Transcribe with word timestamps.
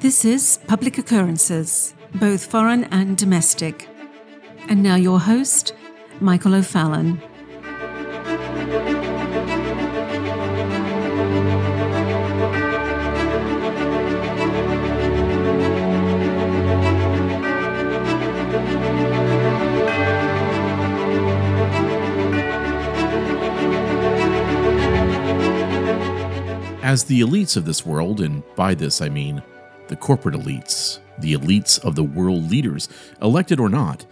This 0.00 0.24
is 0.24 0.58
Public 0.66 0.96
Occurrences, 0.96 1.92
both 2.14 2.46
foreign 2.46 2.84
and 2.84 3.18
domestic. 3.18 3.86
And 4.66 4.82
now 4.82 4.94
your 4.94 5.20
host, 5.20 5.74
Michael 6.20 6.54
O'Fallon. 6.54 7.20
As 26.82 27.04
the 27.04 27.20
elites 27.20 27.58
of 27.58 27.66
this 27.66 27.84
world, 27.84 28.22
and 28.22 28.42
by 28.56 28.74
this 28.74 29.02
I 29.02 29.10
mean 29.10 29.42
the 29.90 29.96
corporate 29.96 30.36
elites, 30.36 31.00
the 31.18 31.34
elites 31.34 31.78
of 31.84 31.96
the 31.96 32.04
world 32.04 32.48
leaders, 32.48 32.88
elected 33.20 33.58
or 33.58 33.68
not, 33.68 34.06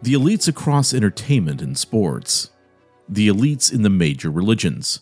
the 0.00 0.14
elites 0.14 0.46
across 0.46 0.94
entertainment 0.94 1.60
and 1.60 1.76
sports, 1.76 2.50
the 3.08 3.26
elites 3.26 3.72
in 3.72 3.82
the 3.82 3.90
major 3.90 4.30
religions, 4.30 5.00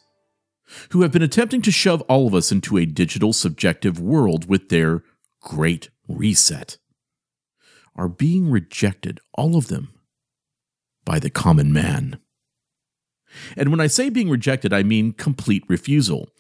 who 0.91 1.03
have 1.03 1.13
been 1.13 1.23
attempting 1.23 1.61
to 1.61 1.71
shove 1.71 2.01
all 2.03 2.27
of 2.27 2.35
us 2.35 2.51
into 2.51 2.79
a 2.79 2.87
digital 2.87 3.35
subjective 3.35 4.01
world 4.01 4.49
with 4.49 4.71
their 4.71 5.03
great 5.43 5.91
reset, 6.09 6.79
are 7.95 8.09
being 8.09 8.51
rejected, 8.51 9.21
all 9.35 9.55
of 9.55 9.69
them, 9.69 9.93
by 11.05 11.19
the 11.19 11.31
common 11.31 11.75
man. 11.75 12.19
And 13.55 13.71
when 13.71 13.81
I 13.81 13.87
say 13.87 14.09
being 14.09 14.31
rejected, 14.31 14.73
I 14.73 14.83
mean 14.83 15.13
complete 15.13 15.65
refusal. 15.69 16.31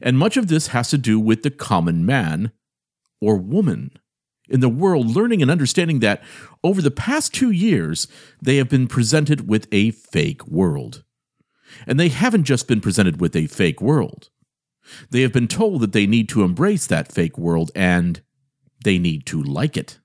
And 0.00 0.18
much 0.18 0.38
of 0.38 0.48
this 0.48 0.68
has 0.68 0.88
to 0.88 0.98
do 0.98 1.20
with 1.20 1.42
the 1.42 1.50
common 1.50 2.06
man 2.06 2.52
or 3.20 3.36
woman 3.36 3.90
in 4.50 4.60
the 4.60 4.68
world 4.68 5.14
learning 5.14 5.40
and 5.40 5.50
understanding 5.50 6.00
that 6.00 6.22
over 6.62 6.82
the 6.82 6.90
past 6.90 7.32
two 7.32 7.50
years, 7.50 8.08
they 8.42 8.56
have 8.56 8.68
been 8.68 8.88
presented 8.88 9.48
with 9.48 9.68
a 9.72 9.92
fake 9.92 10.46
world. 10.46 11.04
And 11.86 12.00
they 12.00 12.08
haven't 12.08 12.44
just 12.44 12.66
been 12.66 12.80
presented 12.80 13.20
with 13.20 13.36
a 13.36 13.46
fake 13.46 13.80
world. 13.80 14.28
They 15.10 15.20
have 15.22 15.32
been 15.32 15.46
told 15.46 15.82
that 15.82 15.92
they 15.92 16.06
need 16.06 16.28
to 16.30 16.42
embrace 16.42 16.86
that 16.88 17.12
fake 17.12 17.38
world 17.38 17.70
and 17.76 18.20
they 18.82 18.98
need 18.98 19.24
to 19.26 19.40
like 19.40 19.76
it. 19.76 20.00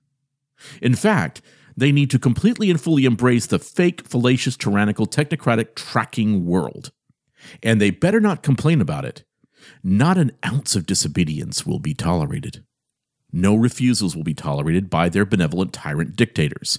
In 0.80 0.94
fact, 0.94 1.42
they 1.76 1.90
need 1.92 2.10
to 2.10 2.18
completely 2.18 2.70
and 2.70 2.80
fully 2.80 3.04
embrace 3.04 3.46
the 3.46 3.58
fake, 3.58 4.06
fallacious, 4.06 4.56
tyrannical, 4.56 5.06
technocratic 5.06 5.74
tracking 5.74 6.46
world. 6.46 6.92
And 7.62 7.80
they 7.80 7.90
better 7.90 8.20
not 8.20 8.42
complain 8.42 8.80
about 8.80 9.04
it. 9.04 9.24
Not 9.82 10.16
an 10.16 10.32
ounce 10.44 10.76
of 10.76 10.86
disobedience 10.86 11.66
will 11.66 11.80
be 11.80 11.94
tolerated. 11.94 12.64
No 13.32 13.54
refusals 13.54 14.16
will 14.16 14.24
be 14.24 14.34
tolerated 14.34 14.88
by 14.88 15.08
their 15.08 15.26
benevolent 15.26 15.72
tyrant 15.72 16.16
dictators. 16.16 16.78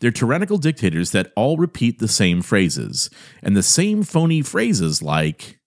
They're 0.00 0.10
tyrannical 0.10 0.58
dictators 0.58 1.10
that 1.10 1.32
all 1.36 1.56
repeat 1.56 1.98
the 1.98 2.08
same 2.08 2.42
phrases, 2.42 3.10
and 3.42 3.56
the 3.56 3.62
same 3.62 4.02
phony 4.02 4.42
phrases 4.42 5.02
like, 5.02 5.60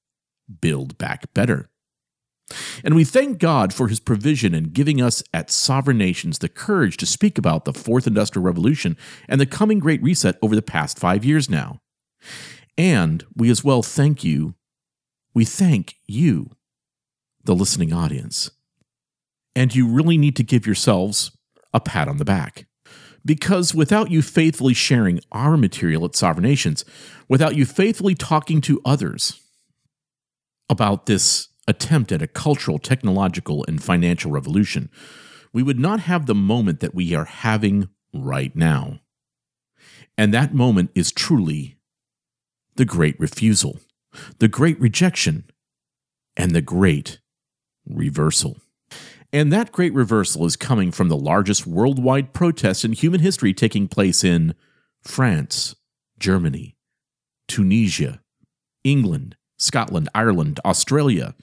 build 0.61 0.97
back 0.97 1.31
better. 1.33 1.69
And 2.83 2.95
we 2.95 3.03
thank 3.03 3.37
God 3.37 3.73
for 3.73 3.87
his 3.87 3.99
provision 3.99 4.55
in 4.55 4.71
giving 4.71 5.01
us 5.01 5.21
at 5.33 5.51
sovereign 5.51 5.99
nations 5.99 6.39
the 6.39 6.49
courage 6.49 6.97
to 6.97 7.05
speak 7.05 7.37
about 7.37 7.65
the 7.65 7.73
fourth 7.73 8.07
industrial 8.07 8.43
revolution 8.43 8.97
and 9.27 9.39
the 9.39 9.45
coming 9.45 9.77
great 9.77 10.01
reset 10.01 10.37
over 10.41 10.55
the 10.55 10.61
past 10.63 10.97
five 10.97 11.23
years 11.23 11.49
now. 11.49 11.79
And 12.77 13.23
we 13.35 13.51
as 13.51 13.63
well 13.63 13.83
thank 13.83 14.23
you, 14.23 14.55
we 15.33 15.45
thank 15.45 15.95
you, 16.07 16.49
the 17.43 17.53
listening 17.53 17.93
audience. 17.93 18.49
And 19.59 19.75
you 19.75 19.85
really 19.89 20.17
need 20.17 20.37
to 20.37 20.43
give 20.43 20.65
yourselves 20.65 21.31
a 21.73 21.81
pat 21.81 22.07
on 22.07 22.15
the 22.15 22.23
back. 22.23 22.65
Because 23.25 23.75
without 23.75 24.09
you 24.09 24.21
faithfully 24.21 24.73
sharing 24.73 25.19
our 25.33 25.57
material 25.57 26.05
at 26.05 26.15
Sovereign 26.15 26.45
Nations, 26.45 26.85
without 27.27 27.57
you 27.57 27.65
faithfully 27.65 28.15
talking 28.15 28.61
to 28.61 28.79
others 28.85 29.41
about 30.69 31.07
this 31.07 31.49
attempt 31.67 32.13
at 32.13 32.21
a 32.21 32.27
cultural, 32.27 32.79
technological, 32.79 33.65
and 33.67 33.83
financial 33.83 34.31
revolution, 34.31 34.89
we 35.51 35.61
would 35.61 35.77
not 35.77 35.99
have 35.99 36.25
the 36.25 36.33
moment 36.33 36.79
that 36.79 36.95
we 36.95 37.13
are 37.13 37.25
having 37.25 37.89
right 38.13 38.55
now. 38.55 38.99
And 40.17 40.33
that 40.33 40.53
moment 40.53 40.91
is 40.95 41.11
truly 41.11 41.75
the 42.75 42.85
great 42.85 43.19
refusal, 43.19 43.81
the 44.37 44.47
great 44.47 44.79
rejection, 44.79 45.49
and 46.37 46.55
the 46.55 46.61
great 46.61 47.19
reversal. 47.85 48.61
And 49.31 49.53
that 49.53 49.71
great 49.71 49.93
reversal 49.93 50.45
is 50.45 50.55
coming 50.55 50.91
from 50.91 51.09
the 51.09 51.17
largest 51.17 51.67
worldwide 51.67 52.33
protest 52.33 52.83
in 52.83 52.93
human 52.93 53.19
history 53.19 53.53
taking 53.53 53.87
place 53.87 54.23
in 54.23 54.55
France, 55.01 55.75
Germany, 56.17 56.75
Tunisia, 57.47 58.21
England, 58.83 59.35
Scotland, 59.57 60.09
Ireland, 60.15 60.59
Australia, 60.65 61.35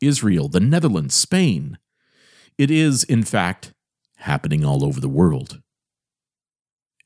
Israel, 0.00 0.48
the 0.48 0.60
Netherlands, 0.60 1.14
Spain. 1.14 1.78
It 2.56 2.70
is, 2.70 3.04
in 3.04 3.22
fact, 3.22 3.72
happening 4.16 4.64
all 4.64 4.84
over 4.84 5.00
the 5.00 5.08
world. 5.08 5.60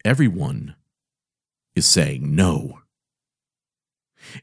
Everyone 0.05 0.77
is 1.75 1.87
saying 1.87 2.35
no. 2.35 2.81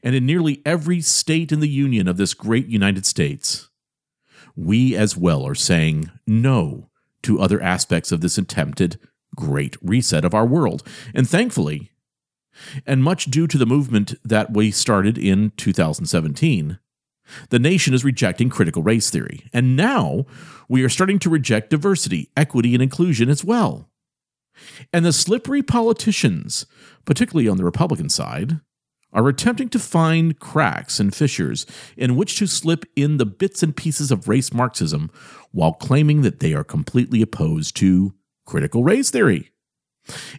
And 0.02 0.14
in 0.14 0.26
nearly 0.26 0.62
every 0.64 1.00
state 1.00 1.52
in 1.52 1.60
the 1.60 1.68
Union 1.68 2.06
of 2.06 2.16
this 2.16 2.34
great 2.34 2.66
United 2.66 3.06
States, 3.06 3.70
we 4.60 4.94
as 4.94 5.16
well 5.16 5.46
are 5.46 5.54
saying 5.54 6.10
no 6.26 6.90
to 7.22 7.40
other 7.40 7.62
aspects 7.62 8.12
of 8.12 8.20
this 8.20 8.38
attempted 8.38 8.98
great 9.34 9.76
reset 9.82 10.24
of 10.24 10.34
our 10.34 10.46
world. 10.46 10.86
And 11.14 11.28
thankfully, 11.28 11.90
and 12.86 13.02
much 13.02 13.26
due 13.26 13.46
to 13.46 13.56
the 13.56 13.66
movement 13.66 14.14
that 14.24 14.52
we 14.52 14.70
started 14.70 15.16
in 15.16 15.52
2017, 15.56 16.78
the 17.48 17.58
nation 17.58 17.94
is 17.94 18.04
rejecting 18.04 18.50
critical 18.50 18.82
race 18.82 19.08
theory. 19.08 19.48
And 19.52 19.76
now 19.76 20.26
we 20.68 20.82
are 20.82 20.88
starting 20.88 21.18
to 21.20 21.30
reject 21.30 21.70
diversity, 21.70 22.30
equity, 22.36 22.74
and 22.74 22.82
inclusion 22.82 23.28
as 23.28 23.44
well. 23.44 23.88
And 24.92 25.06
the 25.06 25.12
slippery 25.12 25.62
politicians, 25.62 26.66
particularly 27.04 27.48
on 27.48 27.56
the 27.56 27.64
Republican 27.64 28.08
side, 28.08 28.60
are 29.12 29.28
attempting 29.28 29.68
to 29.70 29.78
find 29.78 30.38
cracks 30.38 31.00
and 31.00 31.14
fissures 31.14 31.66
in 31.96 32.16
which 32.16 32.38
to 32.38 32.46
slip 32.46 32.84
in 32.94 33.16
the 33.16 33.26
bits 33.26 33.62
and 33.62 33.76
pieces 33.76 34.10
of 34.10 34.28
race 34.28 34.52
Marxism 34.52 35.10
while 35.50 35.72
claiming 35.72 36.22
that 36.22 36.40
they 36.40 36.54
are 36.54 36.64
completely 36.64 37.22
opposed 37.22 37.76
to 37.76 38.14
critical 38.46 38.84
race 38.84 39.10
theory. 39.10 39.50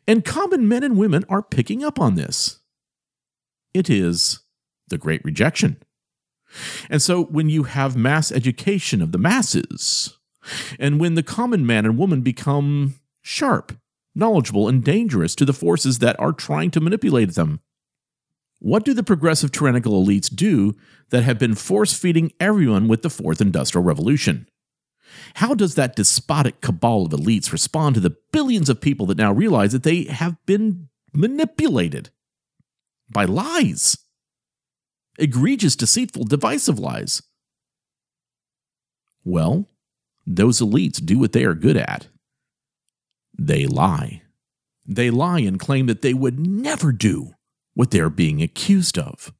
And 0.07 0.25
common 0.25 0.67
men 0.67 0.83
and 0.83 0.97
women 0.97 1.25
are 1.29 1.43
picking 1.43 1.83
up 1.83 1.99
on 1.99 2.15
this. 2.15 2.59
It 3.73 3.89
is 3.89 4.39
the 4.87 4.97
great 4.97 5.23
rejection. 5.23 5.77
And 6.89 7.01
so 7.01 7.23
when 7.23 7.49
you 7.49 7.63
have 7.63 7.95
mass 7.95 8.31
education 8.31 9.01
of 9.01 9.11
the 9.11 9.17
masses, 9.17 10.17
and 10.79 10.99
when 10.99 11.15
the 11.15 11.23
common 11.23 11.65
man 11.65 11.85
and 11.85 11.97
woman 11.97 12.21
become 12.21 12.95
sharp, 13.21 13.77
knowledgeable, 14.15 14.67
and 14.67 14.83
dangerous 14.83 15.35
to 15.35 15.45
the 15.45 15.53
forces 15.53 15.99
that 15.99 16.19
are 16.19 16.33
trying 16.33 16.71
to 16.71 16.81
manipulate 16.81 17.35
them, 17.35 17.61
what 18.61 18.85
do 18.85 18.93
the 18.93 19.03
progressive 19.03 19.51
tyrannical 19.51 20.03
elites 20.03 20.33
do 20.33 20.75
that 21.09 21.23
have 21.23 21.37
been 21.37 21.55
force 21.55 21.93
feeding 21.93 22.31
everyone 22.39 22.87
with 22.87 23.01
the 23.01 23.09
fourth 23.09 23.41
industrial 23.41 23.83
revolution? 23.83 24.47
How 25.35 25.53
does 25.53 25.75
that 25.75 25.95
despotic 25.95 26.61
cabal 26.61 27.05
of 27.05 27.11
elites 27.11 27.51
respond 27.51 27.95
to 27.95 28.01
the 28.01 28.15
billions 28.31 28.69
of 28.69 28.79
people 28.79 29.05
that 29.07 29.17
now 29.17 29.33
realize 29.33 29.73
that 29.73 29.83
they 29.83 30.03
have 30.03 30.37
been 30.45 30.87
manipulated 31.13 32.09
by 33.09 33.25
lies? 33.25 33.97
egregious, 35.21 35.75
deceitful, 35.75 36.25
divisive 36.25 36.79
lies. 36.79 37.21
Well, 39.23 39.69
those 40.25 40.59
elites 40.59 41.03
do 41.03 41.19
what 41.19 41.31
they 41.31 41.45
are 41.45 41.53
good 41.53 41.77
at 41.77 42.07
they 43.37 43.65
lie. 43.65 44.21
They 44.85 45.09
lie 45.09 45.39
and 45.39 45.59
claim 45.59 45.87
that 45.87 46.01
they 46.01 46.13
would 46.13 46.39
never 46.39 46.91
do 46.91 47.33
what 47.73 47.91
they 47.91 47.99
are 47.99 48.09
being 48.09 48.41
accused 48.41 48.97
of. 48.97 49.33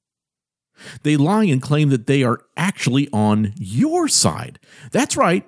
They 1.03 1.17
lie 1.17 1.45
and 1.45 1.61
claim 1.61 1.89
that 1.89 2.07
they 2.07 2.23
are 2.23 2.41
actually 2.57 3.07
on 3.13 3.53
your 3.57 4.07
side. 4.07 4.59
That's 4.91 5.17
right. 5.17 5.45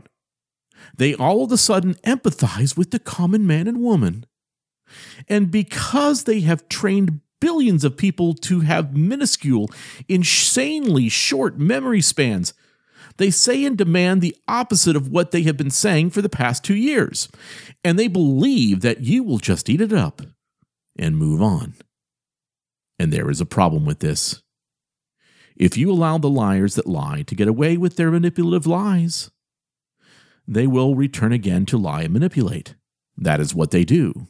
They 0.98 1.16
all 1.16 1.44
of 1.44 1.52
a 1.52 1.58
sudden 1.58 1.96
empathize 2.06 2.78
with 2.78 2.92
the 2.92 3.00
common 3.00 3.48
man 3.48 3.68
and 3.68 3.80
woman. 3.80 4.26
And 5.28 5.50
because 5.50 6.26
they 6.26 6.42
have 6.42 6.70
trained 6.70 7.22
billions 7.40 7.84
of 7.84 7.98
people 7.98 8.34
to 8.34 8.62
have 8.62 8.96
minuscule, 8.96 9.70
insanely 10.08 11.10
short 11.10 11.58
memory 11.58 12.00
spans. 12.00 12.54
They 13.18 13.32
say 13.32 13.66
and 13.66 13.78
demand 13.78 14.22
the 14.22 14.36
opposite 14.48 14.96
of 14.96 15.10
what 15.10 15.32
they 15.32 15.44
have 15.44 15.58
been 15.58 15.70
saying 15.70 16.12
for 16.12 16.22
the 16.22 16.30
past 16.30 16.64
two 16.64 16.76
years, 16.76 17.28
and 17.84 18.00
they 18.00 18.08
believe 18.08 18.80
that 18.82 19.02
you 19.02 19.24
will 19.24 19.40
just 19.40 19.70
eat 19.70 19.82
it 19.82 19.92
up 19.92 20.22
and 20.98 21.18
move 21.18 21.42
on. 21.42 21.76
And 23.04 23.12
there 23.12 23.30
is 23.30 23.42
a 23.42 23.46
problem 23.46 23.84
with 23.84 24.00
this. 24.00 24.44
If 25.58 25.76
you 25.76 25.92
allow 25.92 26.18
the 26.18 26.30
liars 26.30 26.76
that 26.76 26.88
lie 26.88 27.24
to 27.24 27.36
get 27.36 27.50
away 27.50 27.76
with 27.76 27.98
their 27.98 28.10
manipulative 28.10 28.66
lies, 28.66 29.30
they 30.48 30.68
will 30.68 30.96
return 30.96 31.34
again 31.34 31.66
to 31.66 31.78
lie 31.78 32.04
and 32.04 32.14
manipulate. 32.14 32.76
That 33.18 33.42
is 33.42 33.54
what 33.54 33.72
they 33.72 33.84
do. 33.84 34.28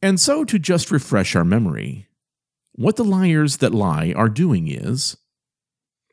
And 0.00 0.18
so, 0.18 0.42
to 0.46 0.58
just 0.58 0.90
refresh 0.90 1.36
our 1.36 1.44
memory, 1.44 2.06
what 2.72 2.96
the 2.96 3.04
liars 3.04 3.58
that 3.58 3.74
lie 3.74 4.14
are 4.16 4.30
doing 4.30 4.66
is 4.66 5.18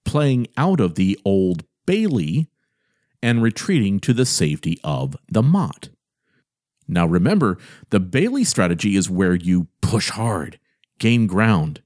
playing 0.04 0.48
out 0.58 0.82
of 0.82 0.96
the 0.96 1.18
old 1.24 1.64
Bailey 1.86 2.50
and 3.24 3.42
retreating 3.42 4.02
to 4.02 4.12
the 4.12 4.26
safety 4.26 4.82
of 4.84 5.16
the 5.30 5.42
Motte. 5.42 5.88
Now 6.90 7.06
remember, 7.06 7.58
the 7.90 8.02
Bailey 8.02 8.44
strategy 8.44 8.98
is 8.98 9.10
where 9.10 9.34
you 9.34 9.70
push 9.82 10.10
hard, 10.10 10.60
gain 11.00 11.28
ground, 11.28 11.82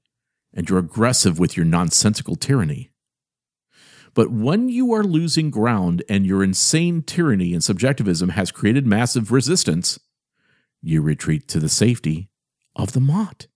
and 0.52 0.68
you're 0.68 0.78
aggressive 0.78 1.38
with 1.38 1.56
your 1.56 1.66
nonsensical 1.66 2.36
tyranny. 2.36 2.90
But 4.14 4.30
when 4.30 4.68
you 4.68 4.92
are 4.92 5.04
losing 5.04 5.50
ground 5.50 6.02
and 6.08 6.26
your 6.26 6.42
insane 6.42 7.02
tyranny 7.02 7.52
and 7.52 7.62
subjectivism 7.62 8.30
has 8.30 8.50
created 8.50 8.86
massive 8.86 9.30
resistance, 9.30 9.98
you 10.82 11.00
retreat 11.00 11.46
to 11.48 11.60
the 11.60 11.68
safety 11.68 12.28
of 12.74 12.92
the 12.92 13.00
Motte. 13.00 13.46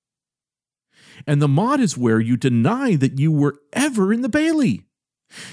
And 1.27 1.41
the 1.41 1.49
Motte 1.49 1.81
is 1.81 1.99
where 1.99 2.21
you 2.21 2.37
deny 2.37 2.97
that 2.97 3.19
you 3.19 3.33
were 3.33 3.57
ever 3.73 4.13
in 4.13 4.23
the 4.23 4.29
Bailey. 4.29 4.85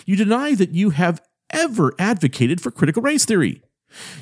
You 0.05 0.15
deny 0.15 0.53
that 0.55 0.71
you 0.71 0.91
have 0.91 1.21
ever 1.49 1.93
advocated 1.97 2.61
for 2.61 2.71
critical 2.71 3.01
race 3.01 3.25
theory. 3.25 3.61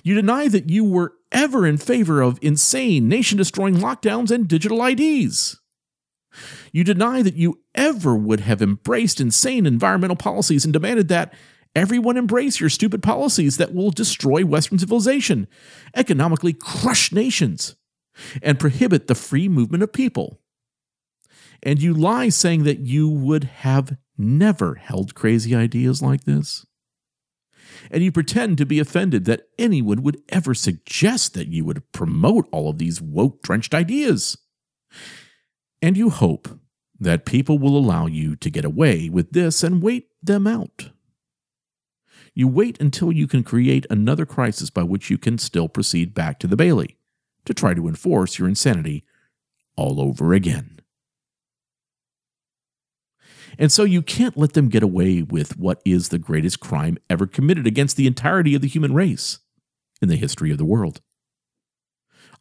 You 0.03 0.15
deny 0.15 0.47
that 0.47 0.69
you 0.69 0.83
were 0.83 1.13
ever 1.31 1.65
in 1.65 1.77
favor 1.77 2.21
of 2.21 2.39
insane, 2.41 3.07
nation 3.07 3.37
destroying 3.37 3.75
lockdowns 3.75 4.31
and 4.31 4.47
digital 4.47 4.83
IDs. 4.83 5.59
You 6.71 6.83
deny 6.83 7.21
that 7.21 7.35
you 7.35 7.61
ever 7.75 8.15
would 8.15 8.41
have 8.41 8.61
embraced 8.61 9.19
insane 9.19 9.65
environmental 9.65 10.15
policies 10.15 10.63
and 10.63 10.73
demanded 10.73 11.07
that 11.07 11.33
everyone 11.75 12.17
embrace 12.17 12.59
your 12.59 12.69
stupid 12.69 13.01
policies 13.01 13.57
that 13.57 13.73
will 13.73 13.91
destroy 13.91 14.45
Western 14.45 14.79
civilization, 14.79 15.47
economically 15.95 16.53
crush 16.53 17.11
nations, 17.11 17.75
and 18.41 18.59
prohibit 18.59 19.07
the 19.07 19.15
free 19.15 19.49
movement 19.49 19.83
of 19.83 19.93
people. 19.93 20.39
And 21.61 21.81
you 21.81 21.93
lie 21.93 22.29
saying 22.29 22.63
that 22.63 22.79
you 22.79 23.09
would 23.09 23.43
have 23.43 23.97
never 24.17 24.75
held 24.75 25.15
crazy 25.15 25.55
ideas 25.55 26.01
like 26.01 26.23
this. 26.23 26.65
And 27.91 28.03
you 28.03 28.11
pretend 28.11 28.57
to 28.57 28.65
be 28.65 28.79
offended 28.79 29.25
that 29.25 29.47
anyone 29.57 30.03
would 30.03 30.21
ever 30.29 30.53
suggest 30.53 31.33
that 31.33 31.47
you 31.47 31.65
would 31.65 31.89
promote 31.91 32.47
all 32.51 32.69
of 32.69 32.77
these 32.77 33.01
woke 33.01 33.41
drenched 33.41 33.73
ideas. 33.73 34.37
And 35.81 35.97
you 35.97 36.09
hope 36.09 36.59
that 36.99 37.25
people 37.25 37.57
will 37.57 37.77
allow 37.77 38.05
you 38.05 38.35
to 38.35 38.49
get 38.49 38.65
away 38.65 39.09
with 39.09 39.31
this 39.31 39.63
and 39.63 39.81
wait 39.81 40.09
them 40.21 40.45
out. 40.45 40.89
You 42.33 42.47
wait 42.47 42.79
until 42.79 43.11
you 43.11 43.27
can 43.27 43.43
create 43.43 43.85
another 43.89 44.25
crisis 44.25 44.69
by 44.69 44.83
which 44.83 45.09
you 45.09 45.17
can 45.17 45.37
still 45.37 45.67
proceed 45.67 46.13
back 46.13 46.39
to 46.39 46.47
the 46.47 46.57
Bailey 46.57 46.97
to 47.45 47.53
try 47.53 47.73
to 47.73 47.87
enforce 47.87 48.37
your 48.37 48.47
insanity 48.47 49.03
all 49.75 49.99
over 50.01 50.33
again. 50.33 50.79
And 53.57 53.71
so 53.71 53.83
you 53.83 54.01
can't 54.01 54.37
let 54.37 54.53
them 54.53 54.69
get 54.69 54.83
away 54.83 55.21
with 55.21 55.57
what 55.57 55.81
is 55.83 56.09
the 56.09 56.19
greatest 56.19 56.59
crime 56.59 56.97
ever 57.09 57.25
committed 57.25 57.65
against 57.65 57.97
the 57.97 58.07
entirety 58.07 58.55
of 58.55 58.61
the 58.61 58.67
human 58.67 58.93
race 58.93 59.39
in 60.01 60.07
the 60.07 60.15
history 60.15 60.51
of 60.51 60.57
the 60.57 60.65
world. 60.65 61.01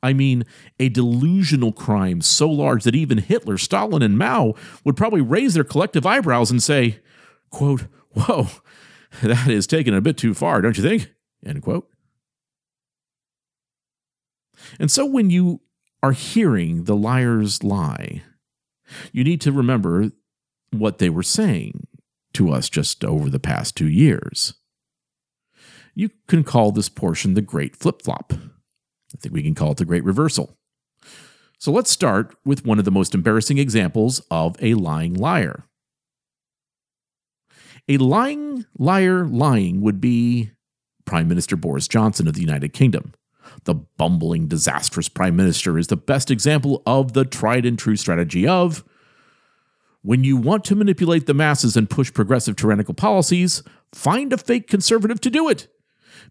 I 0.02 0.12
mean, 0.12 0.44
a 0.78 0.88
delusional 0.88 1.72
crime 1.72 2.20
so 2.20 2.48
large 2.48 2.84
that 2.84 2.94
even 2.94 3.18
Hitler, 3.18 3.58
Stalin, 3.58 4.02
and 4.02 4.16
Mao 4.16 4.54
would 4.84 4.96
probably 4.96 5.20
raise 5.20 5.54
their 5.54 5.64
collective 5.64 6.06
eyebrows 6.06 6.50
and 6.50 6.62
say, 6.62 7.00
quote, 7.50 7.86
Whoa, 8.12 8.48
that 9.22 9.48
is 9.48 9.66
taken 9.66 9.94
a 9.94 10.00
bit 10.00 10.16
too 10.16 10.34
far, 10.34 10.60
don't 10.60 10.76
you 10.76 10.82
think? 10.82 11.12
End 11.44 11.62
quote. 11.62 11.88
And 14.78 14.90
so 14.90 15.06
when 15.06 15.30
you 15.30 15.60
are 16.02 16.12
hearing 16.12 16.84
the 16.84 16.96
liars 16.96 17.62
lie, 17.62 18.22
you 19.12 19.24
need 19.24 19.40
to 19.42 19.52
remember 19.52 20.10
what 20.70 20.98
they 20.98 21.10
were 21.10 21.22
saying 21.22 21.86
to 22.34 22.50
us 22.50 22.68
just 22.68 23.04
over 23.04 23.30
the 23.30 23.38
past 23.40 23.76
two 23.76 23.88
years. 23.88 24.54
You 25.94 26.10
can 26.28 26.44
call 26.44 26.72
this 26.72 26.88
portion 26.88 27.34
the 27.34 27.42
Great 27.42 27.74
Flip 27.74 28.02
Flop. 28.02 28.32
I 29.18 29.20
think 29.20 29.34
we 29.34 29.42
can 29.42 29.54
call 29.54 29.72
it 29.72 29.78
the 29.78 29.84
Great 29.84 30.04
Reversal. 30.04 30.56
So 31.58 31.72
let's 31.72 31.90
start 31.90 32.36
with 32.44 32.64
one 32.64 32.78
of 32.78 32.84
the 32.84 32.92
most 32.92 33.14
embarrassing 33.14 33.58
examples 33.58 34.20
of 34.30 34.56
a 34.62 34.74
lying 34.74 35.14
liar. 35.14 35.64
A 37.88 37.96
lying 37.96 38.64
liar 38.78 39.26
lying 39.26 39.80
would 39.80 40.00
be 40.00 40.52
Prime 41.04 41.26
Minister 41.26 41.56
Boris 41.56 41.88
Johnson 41.88 42.28
of 42.28 42.34
the 42.34 42.42
United 42.42 42.72
Kingdom. 42.72 43.12
The 43.64 43.74
bumbling, 43.74 44.46
disastrous 44.46 45.08
Prime 45.08 45.34
Minister 45.34 45.78
is 45.78 45.88
the 45.88 45.96
best 45.96 46.30
example 46.30 46.82
of 46.86 47.14
the 47.14 47.24
tried 47.24 47.66
and 47.66 47.78
true 47.78 47.96
strategy 47.96 48.46
of 48.46 48.84
when 50.02 50.22
you 50.22 50.36
want 50.36 50.64
to 50.66 50.76
manipulate 50.76 51.26
the 51.26 51.34
masses 51.34 51.76
and 51.76 51.90
push 51.90 52.12
progressive 52.12 52.54
tyrannical 52.54 52.94
policies, 52.94 53.62
find 53.92 54.32
a 54.32 54.38
fake 54.38 54.68
conservative 54.68 55.20
to 55.22 55.30
do 55.30 55.48
it. 55.48 55.66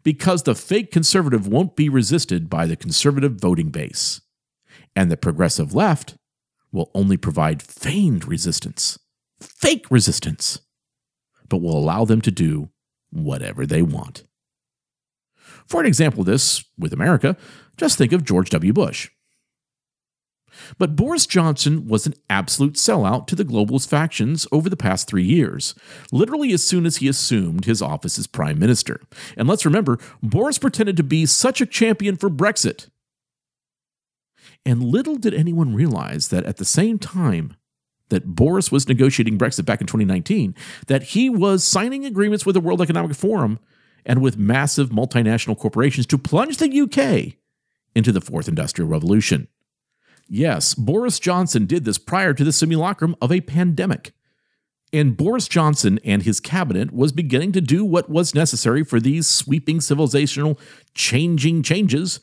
Because 0.04 0.44
the 0.44 0.56
fake 0.56 0.92
conservative 0.92 1.48
won't 1.48 1.75
be 1.75 1.89
resisted 1.89 2.50
by 2.50 2.66
the 2.66 2.75
conservative 2.75 3.34
voting 3.34 3.69
base. 3.69 4.22
And 4.95 5.12
the 5.12 5.18
progressive 5.18 5.74
left 5.74 6.16
will 6.72 6.92
only 6.94 7.18
provide 7.18 7.62
feigned 7.62 8.28
resistance, 8.28 9.00
fake 9.39 9.86
resistance, 9.89 10.60
but 11.50 11.62
will 11.62 11.78
allow 11.78 12.06
them 12.06 12.22
to 12.22 12.31
do 12.31 12.69
whatever 13.10 13.66
they 13.66 13.81
want. 13.81 14.24
For 15.68 15.80
an 15.80 15.88
example 15.88 16.22
of 16.22 16.28
this 16.28 16.63
with 16.78 16.94
America, 16.94 17.38
just 17.78 17.98
think 17.98 18.12
of 18.12 18.24
George 18.24 18.50
W. 18.50 18.74
Bush. 18.74 19.10
But 20.77 20.95
Boris 20.95 21.25
Johnson 21.25 21.88
was 21.88 22.06
an 22.06 22.13
absolute 22.30 22.74
sellout 22.74 23.27
to 23.27 23.36
the 23.36 23.45
globalist 23.45 23.88
factions 23.88 24.48
over 24.51 24.69
the 24.69 24.77
past 24.77 25.07
three 25.07 25.24
years, 25.24 25.75
literally 26.12 26.54
as 26.54 26.63
soon 26.63 26.86
as 26.86 26.98
he 26.98 27.07
assumed 27.07 27.65
his 27.65 27.81
office 27.81 28.18
as 28.18 28.27
prime 28.27 28.59
minister. 28.59 29.01
And 29.36 29.48
let's 29.48 29.65
remember, 29.65 30.00
Boris 30.21 30.57
pretended 30.57 30.98
to 30.98 31.04
be 31.04 31.25
such 31.25 31.62
a 31.62 31.65
champion 31.65 32.15
for 32.15 32.30
Brexit. 32.30 32.89
And 34.65 34.83
little 34.83 35.15
did 35.15 35.33
anyone 35.33 35.74
realize 35.74 36.27
that 36.30 36.45
at 36.45 36.57
the 36.57 36.65
same 36.65 37.00
time 37.00 37.56
that 38.09 38.36
Boris 38.36 38.71
was 38.71 38.88
negotiating 38.88 39.38
Brexit 39.38 39.65
back 39.65 39.81
in 39.81 39.88
2019, 39.88 40.56
that 40.88 41.04
he 41.04 41.30
was 41.30 41.63
signing 41.63 42.06
agreements 42.06 42.45
with 42.45 42.54
the 42.54 42.62
World 42.62 42.81
Economic 42.81 43.15
Forum 43.15 43.59
and 44.06 44.21
with 44.21 44.38
massive 44.38 44.89
multinational 44.89 45.57
corporations 45.57 46.06
to 46.07 46.18
plunge 46.18 46.57
the 46.57 46.81
UK 46.81 47.37
into 47.95 48.11
the 48.11 48.21
fourth 48.21 48.47
industrial 48.47 48.90
revolution. 48.90 49.47
Yes, 50.30 50.74
Boris 50.74 51.19
Johnson 51.19 51.66
did 51.66 51.86
this 51.86 51.98
prior 51.98 52.34
to 52.34 52.44
the 52.44 52.52
simulacrum 52.52 53.16
of 53.22 53.31
a 53.31 53.42
pandemic. 53.42 54.14
And 54.94 55.18
Boris 55.18 55.48
Johnson 55.48 56.00
and 56.04 56.24
his 56.24 56.40
cabinet 56.40 56.94
was 56.94 57.12
beginning 57.12 57.52
to 57.54 57.62
do 57.62 57.84
what 57.84 58.10
was 58.10 58.34
necessary 58.34 58.84
for 58.84 59.00
these 59.00 59.28
sweeping 59.28 59.80
civilizational 59.80 60.57
changing 60.94 61.64
changes 61.64 62.19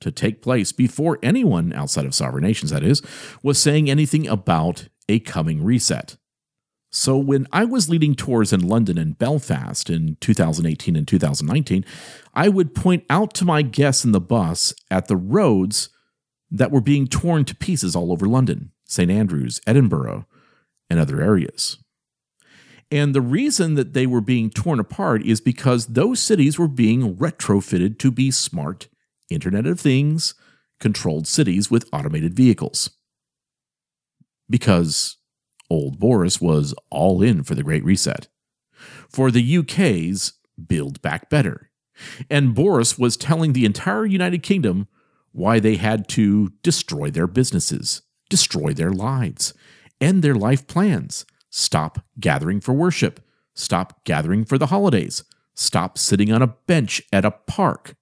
to 0.00 0.10
take 0.10 0.42
place 0.42 0.72
before 0.72 1.18
anyone 1.22 1.72
outside 1.72 2.04
of 2.04 2.14
sovereign 2.14 2.44
nations, 2.44 2.70
that 2.70 2.82
is, 2.82 3.02
was 3.42 3.58
saying 3.58 3.88
anything 3.88 4.26
about 4.26 4.88
a 5.08 5.20
coming 5.20 5.64
reset. 5.64 6.16
So, 6.94 7.16
when 7.16 7.46
I 7.52 7.64
was 7.64 7.88
leading 7.88 8.14
tours 8.14 8.52
in 8.52 8.68
London 8.68 8.98
and 8.98 9.16
Belfast 9.16 9.88
in 9.88 10.18
2018 10.20 10.94
and 10.94 11.08
2019, 11.08 11.86
I 12.34 12.50
would 12.50 12.74
point 12.74 13.04
out 13.08 13.32
to 13.34 13.46
my 13.46 13.62
guests 13.62 14.04
in 14.04 14.12
the 14.12 14.20
bus 14.20 14.74
at 14.90 15.08
the 15.08 15.16
roads 15.16 15.88
that 16.52 16.70
were 16.70 16.82
being 16.82 17.08
torn 17.08 17.44
to 17.46 17.56
pieces 17.56 17.96
all 17.96 18.12
over 18.12 18.28
London, 18.28 18.70
St. 18.84 19.10
Andrews, 19.10 19.60
Edinburgh, 19.66 20.26
and 20.90 21.00
other 21.00 21.20
areas. 21.20 21.78
And 22.90 23.14
the 23.14 23.22
reason 23.22 23.74
that 23.74 23.94
they 23.94 24.06
were 24.06 24.20
being 24.20 24.50
torn 24.50 24.78
apart 24.78 25.24
is 25.24 25.40
because 25.40 25.86
those 25.86 26.20
cities 26.20 26.58
were 26.58 26.68
being 26.68 27.16
retrofitted 27.16 27.98
to 27.98 28.10
be 28.10 28.30
smart 28.30 28.88
Internet 29.30 29.66
of 29.66 29.80
Things 29.80 30.34
controlled 30.78 31.26
cities 31.26 31.70
with 31.70 31.88
automated 31.90 32.34
vehicles. 32.34 32.90
Because 34.50 35.16
old 35.70 35.98
Boris 35.98 36.38
was 36.38 36.74
all 36.90 37.22
in 37.22 37.42
for 37.44 37.54
the 37.54 37.62
Great 37.62 37.82
Reset. 37.82 38.28
For 39.08 39.30
the 39.30 39.58
UK's 39.58 40.34
Build 40.66 41.00
Back 41.00 41.30
Better. 41.30 41.70
And 42.28 42.54
Boris 42.54 42.98
was 42.98 43.16
telling 43.16 43.54
the 43.54 43.64
entire 43.64 44.04
United 44.04 44.42
Kingdom 44.42 44.88
why 45.32 45.58
they 45.58 45.76
had 45.76 46.08
to 46.08 46.50
destroy 46.62 47.10
their 47.10 47.26
businesses, 47.26 48.02
destroy 48.28 48.72
their 48.72 48.92
lives, 48.92 49.54
end 50.00 50.22
their 50.22 50.34
life 50.34 50.66
plans, 50.66 51.26
stop 51.50 52.04
gathering 52.20 52.60
for 52.60 52.72
worship, 52.72 53.20
stop 53.54 54.04
gathering 54.04 54.44
for 54.44 54.58
the 54.58 54.66
holidays, 54.66 55.24
stop 55.54 55.98
sitting 55.98 56.32
on 56.32 56.42
a 56.42 56.54
bench 56.66 57.02
at 57.12 57.24
a 57.24 57.30
park. 57.30 57.96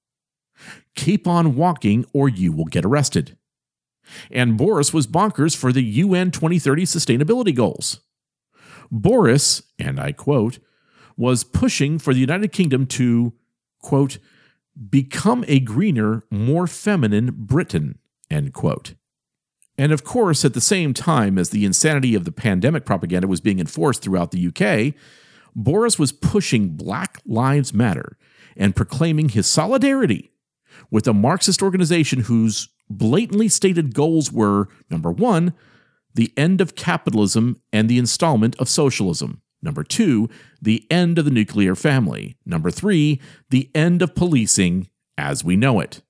Keep 0.95 1.27
on 1.27 1.57
walking 1.57 2.05
or 2.13 2.29
you 2.29 2.53
will 2.53 2.67
get 2.67 2.85
arrested. 2.85 3.37
And 4.31 4.57
Boris 4.57 4.93
was 4.93 5.07
bonkers 5.07 5.57
for 5.57 5.73
the 5.73 5.83
UN 5.83 6.31
2030 6.31 6.85
sustainability 6.85 7.55
goals. 7.55 8.01
Boris, 8.91 9.63
and 9.79 10.01
I 10.01 10.13
quote, 10.13 10.59
was 11.17 11.45
pushing 11.45 11.99
for 11.99 12.13
the 12.13 12.21
United 12.21 12.51
Kingdom 12.51 12.87
to, 12.87 13.35
quote, 13.83 14.19
become 14.89 15.45
a 15.49 15.61
greener, 15.61 16.23
more 16.31 16.67
feminine 16.67 17.35
Britain, 17.37 17.99
end 18.31 18.53
quote. 18.53 18.95
And 19.77 19.93
of 19.93 20.05
course, 20.05 20.45
at 20.45 20.55
the 20.55 20.61
same 20.61 20.93
time 20.93 21.39
as 21.39 21.51
the 21.51 21.65
insanity 21.65 22.15
of 22.15 22.25
the 22.25 22.33
pandemic 22.33 22.85
propaganda 22.85 23.27
was 23.27 23.41
being 23.41 23.59
enforced 23.59 24.03
throughout 24.03 24.31
the 24.31 24.47
UK, 24.47 24.95
Boris 25.55 25.99
was 25.99 26.13
pushing 26.13 26.77
Black 26.77 27.21
Lives 27.25 27.73
Matter 27.73 28.17
and 28.57 28.77
proclaiming 28.77 29.31
his 29.31 29.47
solidarity 29.47 30.31
with 30.91 31.07
a 31.07 31.15
Marxist 31.15 31.63
organization 31.63 32.21
whose 32.21 32.69
blatantly 32.89 33.49
stated 33.49 33.95
goals 33.95 34.31
were 34.33 34.69
number 34.91 35.11
one, 35.11 35.55
the 36.15 36.33
end 36.37 36.61
of 36.61 36.75
capitalism 36.75 37.61
and 37.73 37.89
the 37.89 37.99
installment 37.99 38.57
of 38.59 38.69
socialism. 38.69 39.41
Number 39.63 39.85
two, 39.85 40.29
the 40.61 40.87
end 40.91 41.19
of 41.19 41.25
the 41.25 41.31
nuclear 41.31 41.75
family. 41.75 42.37
Number 42.47 42.71
three, 42.71 43.21
the 43.51 43.71
end 43.75 44.03
of 44.03 44.15
policing 44.15 44.89
as 45.19 45.45
we 45.45 45.57
know 45.57 45.81
it. 45.81 46.03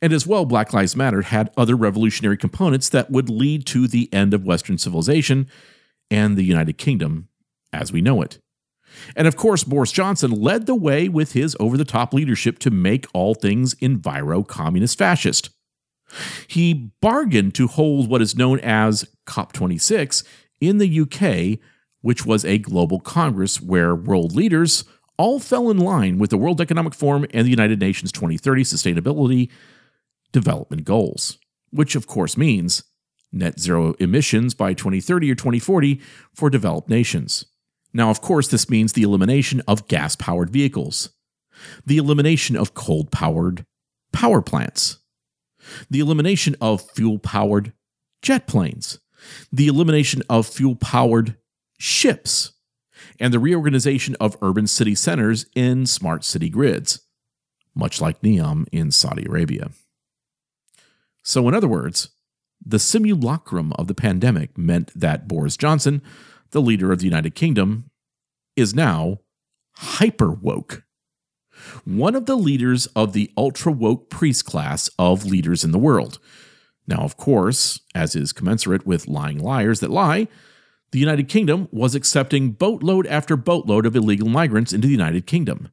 And 0.00 0.12
as 0.12 0.26
well, 0.26 0.44
Black 0.44 0.72
Lives 0.72 0.96
Matter 0.96 1.22
had 1.22 1.50
other 1.56 1.76
revolutionary 1.76 2.36
components 2.36 2.88
that 2.90 3.10
would 3.10 3.28
lead 3.28 3.66
to 3.66 3.88
the 3.88 4.12
end 4.12 4.34
of 4.34 4.44
Western 4.44 4.78
civilization 4.78 5.48
and 6.10 6.36
the 6.36 6.44
United 6.44 6.78
Kingdom 6.78 7.28
as 7.72 7.92
we 7.92 8.00
know 8.00 8.22
it. 8.22 8.38
And 9.14 9.26
of 9.28 9.36
course, 9.36 9.64
Boris 9.64 9.92
Johnson 9.92 10.30
led 10.30 10.66
the 10.66 10.74
way 10.74 11.08
with 11.08 11.32
his 11.32 11.56
over 11.60 11.76
the 11.76 11.84
top 11.84 12.14
leadership 12.14 12.58
to 12.60 12.70
make 12.70 13.06
all 13.12 13.34
things 13.34 13.74
enviro 13.76 14.46
communist 14.46 14.98
fascist. 14.98 15.50
He 16.46 16.92
bargained 17.00 17.54
to 17.56 17.66
hold 17.66 18.08
what 18.08 18.22
is 18.22 18.36
known 18.36 18.60
as 18.60 19.04
COP26 19.26 20.24
in 20.60 20.78
the 20.78 21.00
UK, 21.00 21.58
which 22.06 22.24
was 22.24 22.44
a 22.44 22.56
global 22.56 23.00
congress 23.00 23.60
where 23.60 23.92
world 23.92 24.32
leaders 24.32 24.84
all 25.18 25.40
fell 25.40 25.68
in 25.70 25.76
line 25.76 26.18
with 26.18 26.30
the 26.30 26.38
World 26.38 26.60
Economic 26.60 26.94
Forum 26.94 27.26
and 27.32 27.44
the 27.44 27.50
United 27.50 27.80
Nations 27.80 28.12
2030 28.12 28.62
Sustainability 28.62 29.50
Development 30.30 30.84
Goals, 30.84 31.36
which 31.70 31.96
of 31.96 32.06
course 32.06 32.36
means 32.36 32.84
net 33.32 33.58
zero 33.58 33.94
emissions 33.94 34.54
by 34.54 34.72
2030 34.72 35.32
or 35.32 35.34
2040 35.34 36.00
for 36.32 36.48
developed 36.48 36.88
nations. 36.88 37.44
Now, 37.92 38.08
of 38.08 38.20
course, 38.20 38.46
this 38.46 38.70
means 38.70 38.92
the 38.92 39.02
elimination 39.02 39.60
of 39.66 39.88
gas 39.88 40.14
powered 40.14 40.50
vehicles, 40.50 41.10
the 41.84 41.96
elimination 41.96 42.54
of 42.54 42.72
coal 42.72 43.06
powered 43.06 43.66
power 44.12 44.40
plants, 44.40 45.00
the 45.90 45.98
elimination 45.98 46.54
of 46.60 46.88
fuel 46.88 47.18
powered 47.18 47.72
jet 48.22 48.46
planes, 48.46 49.00
the 49.50 49.66
elimination 49.66 50.22
of 50.30 50.46
fuel 50.46 50.76
powered 50.76 51.36
ships, 51.78 52.52
and 53.18 53.32
the 53.32 53.38
reorganization 53.38 54.16
of 54.20 54.36
urban 54.42 54.66
city 54.66 54.94
centers 54.94 55.46
in 55.54 55.86
smart 55.86 56.24
city 56.24 56.48
grids, 56.48 57.00
much 57.74 58.00
like 58.00 58.22
NEOM 58.22 58.66
in 58.72 58.90
Saudi 58.90 59.24
Arabia. 59.26 59.70
So, 61.22 61.48
in 61.48 61.54
other 61.54 61.68
words, 61.68 62.10
the 62.64 62.78
simulacrum 62.78 63.72
of 63.74 63.86
the 63.86 63.94
pandemic 63.94 64.56
meant 64.56 64.90
that 64.94 65.28
Boris 65.28 65.56
Johnson 65.56 66.02
the 66.50 66.62
leader 66.62 66.92
of 66.92 66.98
the 66.98 67.04
United 67.04 67.34
Kingdom, 67.34 67.90
is 68.56 68.74
now 68.74 69.20
hyper 69.76 70.30
woke. 70.30 70.84
One 71.84 72.14
of 72.14 72.26
the 72.26 72.36
leaders 72.36 72.86
of 72.96 73.12
the 73.12 73.30
ultra 73.36 73.72
woke 73.72 74.10
priest 74.10 74.44
class 74.44 74.90
of 74.98 75.24
leaders 75.24 75.64
in 75.64 75.72
the 75.72 75.78
world. 75.78 76.18
Now, 76.86 76.98
of 76.98 77.16
course, 77.16 77.80
as 77.94 78.14
is 78.14 78.32
commensurate 78.32 78.86
with 78.86 79.08
lying 79.08 79.38
liars 79.38 79.80
that 79.80 79.90
lie, 79.90 80.28
the 80.92 80.98
United 80.98 81.28
Kingdom 81.28 81.68
was 81.72 81.94
accepting 81.94 82.52
boatload 82.52 83.06
after 83.06 83.36
boatload 83.36 83.86
of 83.86 83.96
illegal 83.96 84.28
migrants 84.28 84.72
into 84.72 84.86
the 84.86 84.92
United 84.92 85.26
Kingdom. 85.26 85.68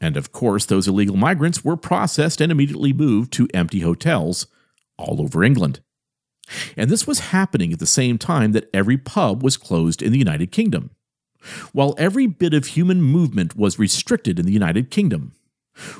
And 0.00 0.16
of 0.16 0.32
course, 0.32 0.66
those 0.66 0.88
illegal 0.88 1.16
migrants 1.16 1.64
were 1.64 1.76
processed 1.76 2.40
and 2.40 2.52
immediately 2.52 2.92
moved 2.92 3.32
to 3.34 3.48
empty 3.54 3.80
hotels 3.80 4.46
all 4.98 5.22
over 5.22 5.42
England. 5.42 5.80
And 6.76 6.90
this 6.90 7.06
was 7.06 7.30
happening 7.30 7.72
at 7.72 7.78
the 7.78 7.86
same 7.86 8.18
time 8.18 8.52
that 8.52 8.70
every 8.72 8.96
pub 8.98 9.42
was 9.42 9.56
closed 9.56 10.02
in 10.02 10.12
the 10.12 10.18
United 10.18 10.52
Kingdom, 10.52 10.90
while 11.72 11.94
every 11.98 12.26
bit 12.26 12.54
of 12.54 12.66
human 12.66 13.02
movement 13.02 13.56
was 13.56 13.78
restricted 13.78 14.38
in 14.38 14.46
the 14.46 14.52
United 14.52 14.90
Kingdom, 14.90 15.32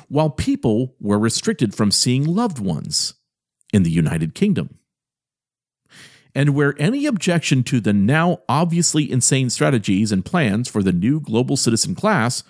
while 0.07 0.29
people 0.29 0.95
were 0.99 1.19
restricted 1.19 1.75
from 1.75 1.91
seeing 1.91 2.23
loved 2.23 2.59
ones 2.59 3.15
in 3.73 3.83
the 3.83 3.91
United 3.91 4.35
Kingdom. 4.35 4.79
And 6.37 6.53
where 6.53 6.79
any 6.79 7.07
objection 7.07 7.63
to 7.63 7.79
the 7.79 7.93
now 7.93 8.41
obviously 8.47 9.11
insane 9.11 9.49
strategies 9.49 10.11
and 10.11 10.23
plans 10.23 10.69
for 10.69 10.83
the 10.83 10.93
new 10.93 11.19
global 11.19 11.57
citizen 11.57 11.95
class 11.95 12.43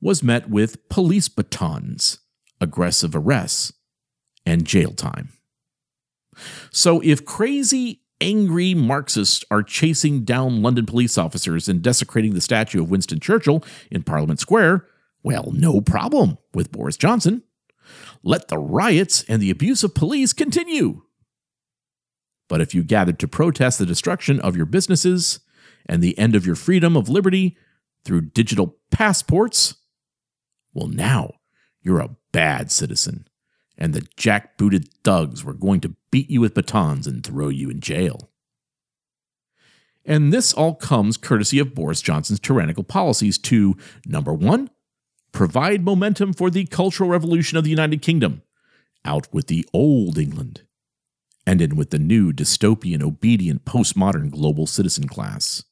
was 0.00 0.22
met 0.22 0.48
with 0.48 0.88
police 0.88 1.28
batons, 1.28 2.20
aggressive 2.60 3.16
arrests, 3.16 3.72
and 4.46 4.64
jail 4.64 4.92
time. 4.92 5.30
So 6.70 7.00
if 7.00 7.24
crazy, 7.24 8.02
angry 8.20 8.72
Marxists 8.72 9.44
are 9.50 9.64
chasing 9.64 10.22
down 10.22 10.62
London 10.62 10.86
police 10.86 11.18
officers 11.18 11.68
and 11.68 11.82
desecrating 11.82 12.34
the 12.34 12.40
statue 12.40 12.82
of 12.82 12.90
Winston 12.90 13.18
Churchill 13.18 13.64
in 13.90 14.04
Parliament 14.04 14.38
Square, 14.38 14.86
well, 15.24 15.50
no 15.52 15.80
problem 15.80 16.38
with 16.52 16.70
Boris 16.70 16.96
Johnson. 16.96 17.42
Let 18.22 18.46
the 18.46 18.58
riots 18.58 19.24
and 19.28 19.42
the 19.42 19.50
abuse 19.50 19.82
of 19.82 19.92
police 19.92 20.32
continue. 20.32 21.02
But 22.54 22.60
if 22.60 22.72
you 22.72 22.84
gathered 22.84 23.18
to 23.18 23.26
protest 23.26 23.80
the 23.80 23.84
destruction 23.84 24.38
of 24.38 24.56
your 24.56 24.64
businesses 24.64 25.40
and 25.86 26.00
the 26.00 26.16
end 26.16 26.36
of 26.36 26.46
your 26.46 26.54
freedom 26.54 26.96
of 26.96 27.08
liberty 27.08 27.56
through 28.04 28.30
digital 28.30 28.76
passports, 28.92 29.74
well, 30.72 30.86
now 30.86 31.32
you're 31.82 31.98
a 31.98 32.14
bad 32.30 32.70
citizen 32.70 33.26
and 33.76 33.92
the 33.92 34.06
jack-booted 34.16 34.88
thugs 35.02 35.42
were 35.42 35.52
going 35.52 35.80
to 35.80 35.96
beat 36.12 36.30
you 36.30 36.40
with 36.40 36.54
batons 36.54 37.08
and 37.08 37.26
throw 37.26 37.48
you 37.48 37.70
in 37.70 37.80
jail. 37.80 38.30
And 40.04 40.32
this 40.32 40.52
all 40.52 40.76
comes 40.76 41.16
courtesy 41.16 41.58
of 41.58 41.74
Boris 41.74 42.00
Johnson's 42.00 42.38
tyrannical 42.38 42.84
policies 42.84 43.36
to 43.38 43.76
number 44.06 44.32
one, 44.32 44.70
provide 45.32 45.84
momentum 45.84 46.32
for 46.32 46.50
the 46.50 46.66
cultural 46.66 47.10
revolution 47.10 47.58
of 47.58 47.64
the 47.64 47.70
United 47.70 48.00
Kingdom, 48.00 48.42
out 49.04 49.26
with 49.32 49.48
the 49.48 49.68
old 49.72 50.18
England, 50.18 50.62
in 51.46 51.76
with 51.76 51.90
the 51.90 51.98
new 51.98 52.32
dystopian, 52.32 53.02
obedient, 53.02 53.64
postmodern 53.64 54.30
global 54.30 54.66
citizen 54.66 55.06
class. 55.06 55.64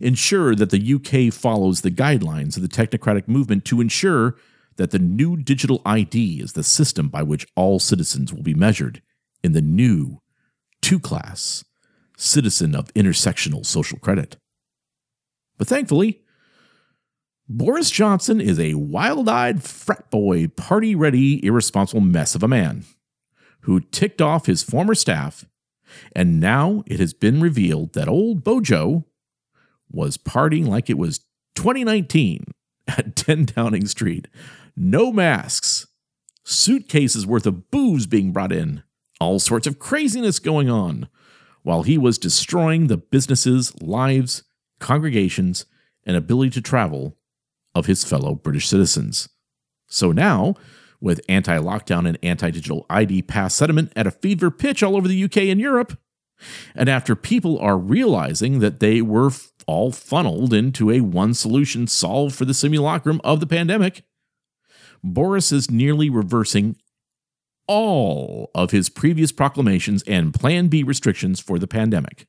Ensure 0.00 0.54
that 0.54 0.70
the 0.70 0.94
UK 0.94 1.32
follows 1.32 1.80
the 1.80 1.90
guidelines 1.90 2.56
of 2.56 2.62
the 2.62 2.68
technocratic 2.68 3.26
movement 3.26 3.64
to 3.64 3.80
ensure 3.80 4.36
that 4.76 4.90
the 4.90 4.98
new 4.98 5.36
digital 5.36 5.82
ID 5.84 6.40
is 6.40 6.52
the 6.52 6.62
system 6.62 7.08
by 7.08 7.22
which 7.22 7.46
all 7.56 7.78
citizens 7.78 8.32
will 8.32 8.42
be 8.42 8.54
measured 8.54 9.02
in 9.42 9.52
the 9.52 9.62
new 9.62 10.20
two 10.82 11.00
class 11.00 11.64
citizen 12.16 12.74
of 12.74 12.92
intersectional 12.94 13.64
social 13.64 13.98
credit. 13.98 14.36
But 15.58 15.66
thankfully, 15.66 16.22
Boris 17.48 17.90
Johnson 17.90 18.40
is 18.40 18.58
a 18.58 18.74
wild 18.74 19.28
eyed 19.28 19.62
frat 19.62 20.10
boy, 20.10 20.48
party 20.48 20.94
ready, 20.94 21.44
irresponsible 21.44 22.00
mess 22.00 22.34
of 22.34 22.42
a 22.42 22.48
man 22.48 22.84
who 23.66 23.80
ticked 23.80 24.22
off 24.22 24.46
his 24.46 24.62
former 24.62 24.94
staff, 24.94 25.44
and 26.14 26.40
now 26.40 26.82
it 26.86 27.00
has 27.00 27.12
been 27.12 27.40
revealed 27.40 27.92
that 27.92 28.08
old 28.08 28.42
Bojo 28.42 29.04
was 29.90 30.16
partying 30.16 30.66
like 30.66 30.88
it 30.88 30.98
was 30.98 31.20
2019 31.56 32.52
at 32.88 33.16
10 33.16 33.46
Downing 33.46 33.86
Street 33.86 34.28
no 34.76 35.10
masks, 35.10 35.86
suitcases 36.44 37.26
worth 37.26 37.46
of 37.46 37.70
booze 37.70 38.06
being 38.06 38.30
brought 38.30 38.52
in, 38.52 38.82
all 39.18 39.38
sorts 39.38 39.66
of 39.66 39.78
craziness 39.78 40.38
going 40.38 40.68
on, 40.68 41.08
while 41.62 41.82
he 41.82 41.96
was 41.96 42.18
destroying 42.18 42.86
the 42.86 42.98
businesses, 42.98 43.74
lives, 43.80 44.44
congregations, 44.78 45.64
and 46.04 46.16
ability 46.16 46.50
to 46.50 46.60
travel 46.60 47.16
of 47.74 47.86
his 47.86 48.04
fellow 48.04 48.34
British 48.34 48.68
citizens. 48.68 49.28
So 49.88 50.12
now, 50.12 50.54
with 51.00 51.20
anti 51.28 51.58
lockdown 51.58 52.06
and 52.06 52.18
anti 52.22 52.50
digital 52.50 52.86
ID 52.90 53.22
pass 53.22 53.54
sentiment 53.54 53.92
at 53.96 54.06
a 54.06 54.10
fever 54.10 54.50
pitch 54.50 54.82
all 54.82 54.96
over 54.96 55.08
the 55.08 55.24
UK 55.24 55.38
and 55.38 55.60
Europe, 55.60 55.98
and 56.74 56.88
after 56.88 57.14
people 57.14 57.58
are 57.58 57.78
realizing 57.78 58.58
that 58.60 58.80
they 58.80 59.00
were 59.00 59.30
all 59.66 59.92
funneled 59.92 60.52
into 60.52 60.90
a 60.90 61.00
one 61.00 61.34
solution 61.34 61.86
solve 61.86 62.34
for 62.34 62.44
the 62.44 62.54
simulacrum 62.54 63.20
of 63.24 63.40
the 63.40 63.46
pandemic, 63.46 64.02
Boris 65.02 65.52
is 65.52 65.70
nearly 65.70 66.10
reversing 66.10 66.76
all 67.68 68.50
of 68.54 68.70
his 68.70 68.88
previous 68.88 69.32
proclamations 69.32 70.02
and 70.06 70.32
Plan 70.32 70.68
B 70.68 70.82
restrictions 70.82 71.40
for 71.40 71.58
the 71.58 71.66
pandemic. 71.66 72.26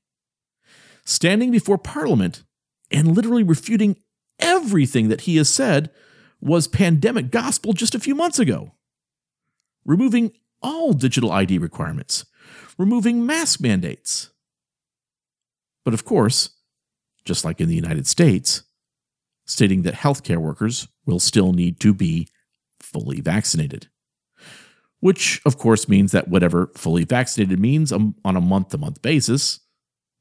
Standing 1.06 1.52
before 1.52 1.78
Parliament 1.78 2.44
and 2.92 3.16
literally 3.16 3.44
refuting 3.44 3.98
everything 4.40 5.10
that 5.10 5.22
he 5.22 5.38
has 5.38 5.50
said 5.50 5.90
was 6.42 6.68
pandemic 6.68 7.32
gospel 7.32 7.74
just 7.74 7.96
a 7.96 8.00
few 8.00 8.16
months 8.16 8.40
ago. 8.40 8.74
Removing 9.86 10.32
all 10.62 10.94
digital 10.94 11.32
ID 11.32 11.58
requirements, 11.58 12.26
removing 12.78 13.26
mask 13.26 13.62
mandates. 13.62 14.30
But 15.86 15.94
of 15.94 16.06
course, 16.06 16.50
just 17.26 17.46
like 17.46 17.62
in 17.62 17.70
the 17.70 17.76
United 17.76 18.08
States, 18.08 18.64
stating 19.46 19.84
that 19.84 19.96
healthcare 19.96 20.38
workers 20.38 20.88
will 21.06 21.20
still 21.20 21.54
need 21.54 21.80
to 21.80 21.94
be 21.94 22.28
fully 22.80 23.22
vaccinated. 23.22 23.88
Which, 25.00 25.42
of 25.46 25.58
course, 25.58 25.88
means 25.88 26.12
that 26.12 26.28
whatever 26.28 26.72
fully 26.76 27.04
vaccinated 27.04 27.60
means 27.60 27.94
um, 27.94 28.16
on 28.26 28.36
a 28.36 28.42
month 28.42 28.70
to 28.70 28.78
month 28.78 29.02
basis 29.02 29.60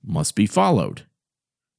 must 0.04 0.34
be 0.34 0.46
followed. 0.46 1.06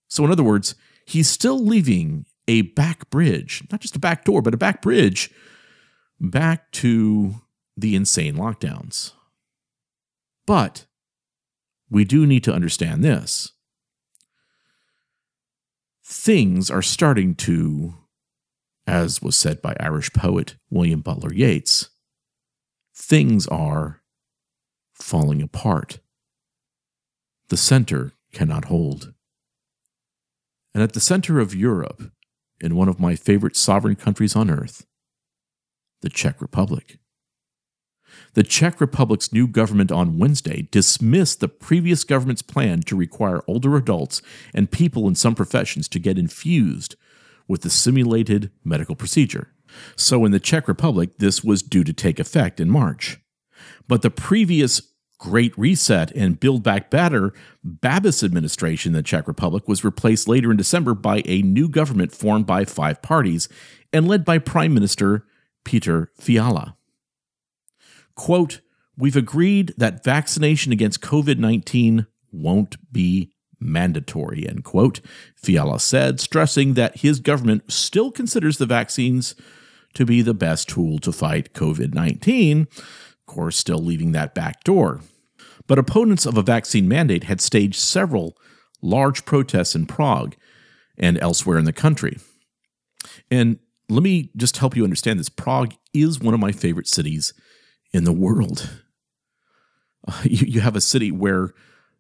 So, 0.08 0.26
in 0.26 0.32
other 0.32 0.44
words, 0.44 0.76
he's 1.06 1.30
still 1.30 1.64
leaving 1.64 2.26
a 2.48 2.62
back 2.62 3.10
bridge, 3.10 3.64
not 3.72 3.82
just 3.82 3.96
a 3.96 4.00
back 4.00 4.24
door, 4.24 4.42
but 4.42 4.54
a 4.54 4.58
back 4.58 4.82
bridge 4.82 5.32
back 6.20 6.72
to 6.72 7.36
the 7.76 7.96
insane 7.96 8.36
lockdowns. 8.36 9.12
But 10.46 10.86
we 11.90 12.06
do 12.06 12.26
need 12.26 12.44
to 12.46 12.54
understand 12.54 13.04
this. 13.04 13.52
Things 16.04 16.72
are 16.72 16.82
starting 16.82 17.36
to, 17.36 17.96
as 18.88 19.22
was 19.22 19.36
said 19.36 19.62
by 19.62 19.76
Irish 19.80 20.12
poet 20.14 20.56
William 20.70 21.02
Butler 21.02 21.34
Yeats, 21.34 21.90
things 22.96 23.46
are 23.48 24.02
falling 24.94 25.42
apart. 25.42 26.00
The 27.50 27.58
center 27.58 28.14
cannot 28.34 28.66
hold. 28.66 29.14
And 30.74 30.84
at 30.84 30.94
the 30.94 31.00
center 31.00 31.40
of 31.40 31.56
Europe, 31.56 32.12
in 32.60 32.76
one 32.76 32.90
of 32.90 33.00
my 33.00 33.16
favorite 33.16 33.56
sovereign 33.56 33.96
countries 33.96 34.36
on 34.36 34.50
earth, 34.50 34.86
the 36.02 36.10
Czech 36.10 36.42
Republic. 36.42 37.00
The 38.34 38.44
Czech 38.44 38.80
Republic's 38.80 39.34
new 39.34 39.48
government 39.48 39.92
on 39.92 40.18
Wednesday 40.18 40.68
dismissed 40.72 41.40
the 41.40 41.48
previous 41.48 42.04
government's 42.04 42.42
plan 42.42 42.82
to 42.84 42.96
require 42.96 43.44
older 43.48 43.76
adults 43.76 44.22
and 44.54 44.72
people 44.72 45.08
in 45.08 45.16
some 45.16 45.36
professions 45.36 45.88
to 45.90 46.00
get 46.00 46.18
infused 46.18 46.96
with 47.48 47.62
the 47.62 47.70
simulated 47.70 48.52
medical 48.64 48.96
procedure. 48.96 49.50
So, 49.96 50.26
in 50.26 50.32
the 50.32 50.40
Czech 50.40 50.68
Republic, 50.68 51.18
this 51.18 51.44
was 51.44 51.62
due 51.62 51.84
to 51.84 51.94
take 51.94 52.20
effect 52.20 52.60
in 52.60 52.70
March. 52.70 53.20
But 53.88 54.02
the 54.02 54.10
previous 54.10 54.82
Great 55.20 55.58
Reset 55.58 56.12
and 56.12 56.40
Build 56.40 56.64
Back 56.64 56.90
Better 56.90 57.34
Babis 57.64 58.24
administration 58.24 58.92
in 58.92 58.94
the 58.94 59.04
Czech 59.04 59.28
Republic 59.28 59.68
was 59.68 59.84
replaced 59.84 60.28
later 60.28 60.52
in 60.52 60.58
December 60.58 60.94
by 60.94 61.24
a 61.26 61.42
new 61.42 61.68
government 61.68 62.12
formed 62.12 62.46
by 62.46 62.66
five 62.66 63.02
parties 63.02 63.50
and 63.92 64.08
led 64.08 64.24
by 64.24 64.38
Prime 64.38 64.74
Minister 64.74 65.26
Peter 65.64 66.12
Fiala. 66.16 66.76
Quote, 68.16 68.62
We've 68.98 69.16
agreed 69.16 69.74
that 69.78 70.04
vaccination 70.04 70.72
against 70.72 71.02
COVID 71.02 71.38
19 71.38 72.08
won't 72.32 72.78
be 72.92 73.32
mandatory, 73.60 74.48
end 74.48 74.64
quote, 74.64 75.02
Fiala 75.36 75.80
said, 75.80 76.20
stressing 76.20 76.74
that 76.76 77.00
his 77.00 77.20
government 77.20 77.72
still 77.72 78.12
considers 78.12 78.58
the 78.58 78.66
vaccines 78.66 79.36
to 79.94 80.06
be 80.06 80.22
the 80.22 80.34
best 80.34 80.70
tool 80.70 81.00
to 81.00 81.12
fight 81.12 81.54
COVID 81.54 81.94
19 81.94 82.68
course, 83.28 83.58
still 83.58 83.80
leaving 83.80 84.12
that 84.14 84.34
back 84.34 84.64
door. 84.64 85.02
But 85.68 85.78
opponents 85.78 86.26
of 86.26 86.38
a 86.38 86.42
vaccine 86.42 86.88
mandate 86.88 87.26
had 87.26 87.42
staged 87.42 87.76
several 87.76 88.38
large 88.82 89.26
protests 89.26 89.76
in 89.76 89.86
Prague 89.86 90.36
and 90.98 91.20
elsewhere 91.20 91.58
in 91.58 91.66
the 91.66 91.74
country. 91.74 92.18
And 93.30 93.60
let 93.90 94.04
me 94.04 94.32
just 94.36 94.58
help 94.58 94.76
you 94.76 94.84
understand 94.84 95.20
this 95.20 95.30
Prague 95.30 95.74
is 95.94 96.20
one 96.20 96.34
of 96.34 96.40
my 96.40 96.52
favorite 96.52 96.88
cities 96.88 97.34
in 97.94 98.04
the 98.04 98.14
world. 98.14 98.70
Uh, 100.08 100.20
you, 100.24 100.48
you 100.48 100.62
have 100.62 100.76
a 100.76 100.82
city 100.82 101.12
where 101.12 101.54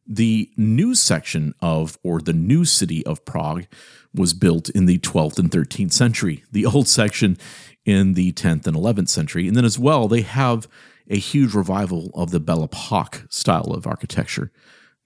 the 0.07 0.49
news 0.55 1.01
section 1.01 1.53
of, 1.61 1.97
or 2.03 2.21
the 2.21 2.33
new 2.33 2.63
city 2.63 3.05
of 3.05 3.25
Prague, 3.25 3.65
was 4.13 4.33
built 4.33 4.69
in 4.69 4.85
the 4.85 4.99
12th 4.99 5.37
and 5.37 5.51
13th 5.51 5.91
century, 5.91 6.43
the 6.51 6.65
old 6.65 6.87
section 6.87 7.37
in 7.85 8.13
the 8.13 8.31
10th 8.33 8.65
and 8.65 8.75
11th 8.75 9.09
century. 9.09 9.47
And 9.47 9.55
then 9.55 9.65
as 9.65 9.77
well, 9.77 10.07
they 10.07 10.21
have 10.21 10.67
a 11.09 11.17
huge 11.17 11.53
revival 11.53 12.11
of 12.13 12.31
the 12.31 12.39
Belle 12.39 12.63
Epoque 12.63 13.25
style 13.29 13.71
of 13.73 13.87
architecture 13.87 14.51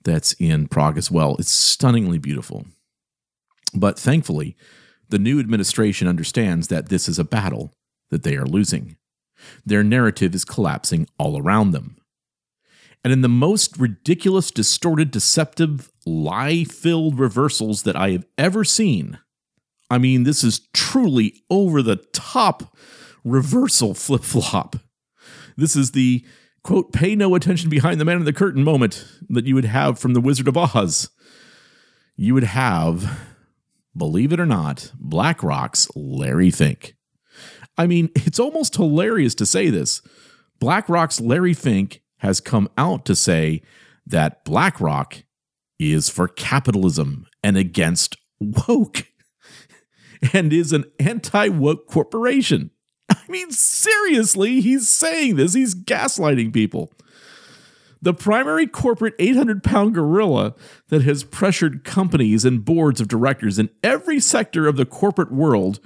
that's 0.04 0.34
in 0.34 0.68
Prague 0.68 0.98
as 0.98 1.12
well. 1.12 1.36
It's 1.38 1.52
stunningly 1.52 2.18
beautiful. 2.18 2.66
But 3.74 4.00
thankfully, 4.00 4.58
the 5.10 5.20
new 5.20 5.40
administration 5.40 6.08
understands 6.08 6.68
that 6.70 6.90
this 6.90 7.08
is 7.08 7.20
a 7.20 7.24
battle 7.24 7.74
that 8.10 8.24
they 8.24 8.36
are 8.36 8.46
losing. 8.46 8.98
Their 9.66 9.84
narrative 9.84 10.34
is 10.36 10.46
collapsing 10.46 11.08
all 11.18 11.40
around 11.40 11.72
them. 11.72 11.98
And 13.04 13.12
in 13.12 13.22
the 13.22 13.30
most 13.30 13.78
ridiculous, 13.78 14.52
distorted, 14.52 15.10
deceptive, 15.12 15.92
lie 16.06 16.64
filled 16.64 17.20
reversals 17.20 17.84
that 17.84 17.96
I 17.96 18.12
have 18.12 18.26
ever 18.38 18.64
seen, 18.64 19.20
I 19.90 19.98
mean, 19.98 20.24
this 20.24 20.44
is 20.44 20.68
truly 20.74 21.44
over 21.50 21.82
the 21.82 21.98
top 22.14 22.76
reversal 23.24 23.94
flip 23.94 24.24
flop. 24.24 24.76
This 25.58 25.76
is 25.76 25.92
the 25.92 26.26
quote, 26.64 26.94
pay 26.94 27.16
no 27.16 27.36
attention 27.36 27.70
behind 27.70 28.00
the 28.00 28.06
man 28.06 28.18
in 28.18 28.26
the 28.26 28.34
curtain 28.34 28.64
moment 28.64 29.06
that 29.30 29.46
you 29.46 29.56
would 29.56 29.66
have 29.66 29.98
from 29.98 30.14
The 30.14 30.22
Wizard 30.22 30.48
of 30.48 30.58
Oz. 30.58 31.10
You 32.16 32.34
would 32.34 32.44
have, 32.44 33.20
believe 33.96 34.32
it 34.32 34.40
or 34.40 34.46
not, 34.46 34.92
BlackRock's 35.00 35.90
Larry 35.96 36.52
Fink. 36.52 36.96
I 37.78 37.88
mean, 37.88 38.10
it's 38.16 38.40
almost 38.40 38.76
hilarious 38.76 39.34
to 39.36 39.46
say 39.46 39.70
this. 39.70 40.02
BlackRock's 40.60 41.20
Larry 41.20 41.54
Fink 41.54 42.02
has 42.18 42.40
come 42.40 42.70
out 42.78 43.06
to 43.06 43.16
say 43.16 43.64
that 44.06 44.46
BlackRock 44.46 45.24
is 45.80 46.10
for 46.10 46.28
capitalism 46.28 47.26
and 47.42 47.58
against 47.58 48.16
woke 48.40 49.08
and 50.34 50.54
is 50.54 50.74
an 50.74 50.86
anti 51.00 51.48
woke 51.48 51.88
corporation. 51.88 52.70
I 53.28 53.32
mean, 53.32 53.52
seriously, 53.52 54.62
he's 54.62 54.90
saying 54.90 55.36
this. 55.36 55.54
He's 55.54 55.76
gaslighting 55.76 56.54
people. 56.54 56.92
The 58.02 58.14
primary 58.14 58.66
corporate 58.66 59.14
800 59.20 59.64
pound 59.64 59.94
gorilla 59.94 60.56
that 60.88 61.04
has 61.04 61.24
pressured 61.24 61.84
companies 61.84 62.44
and 62.46 62.66
boards 62.66 63.00
of 63.00 63.08
directors 63.08 63.60
in 63.60 63.70
every 63.84 64.20
sector 64.20 64.68
of 64.68 64.76
the 64.76 64.88
corporate 64.88 65.32
world 65.32 65.80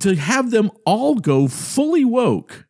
to 0.00 0.16
have 0.16 0.50
them 0.50 0.70
all 0.84 1.14
go 1.14 1.48
fully 1.48 2.04
woke. 2.04 2.66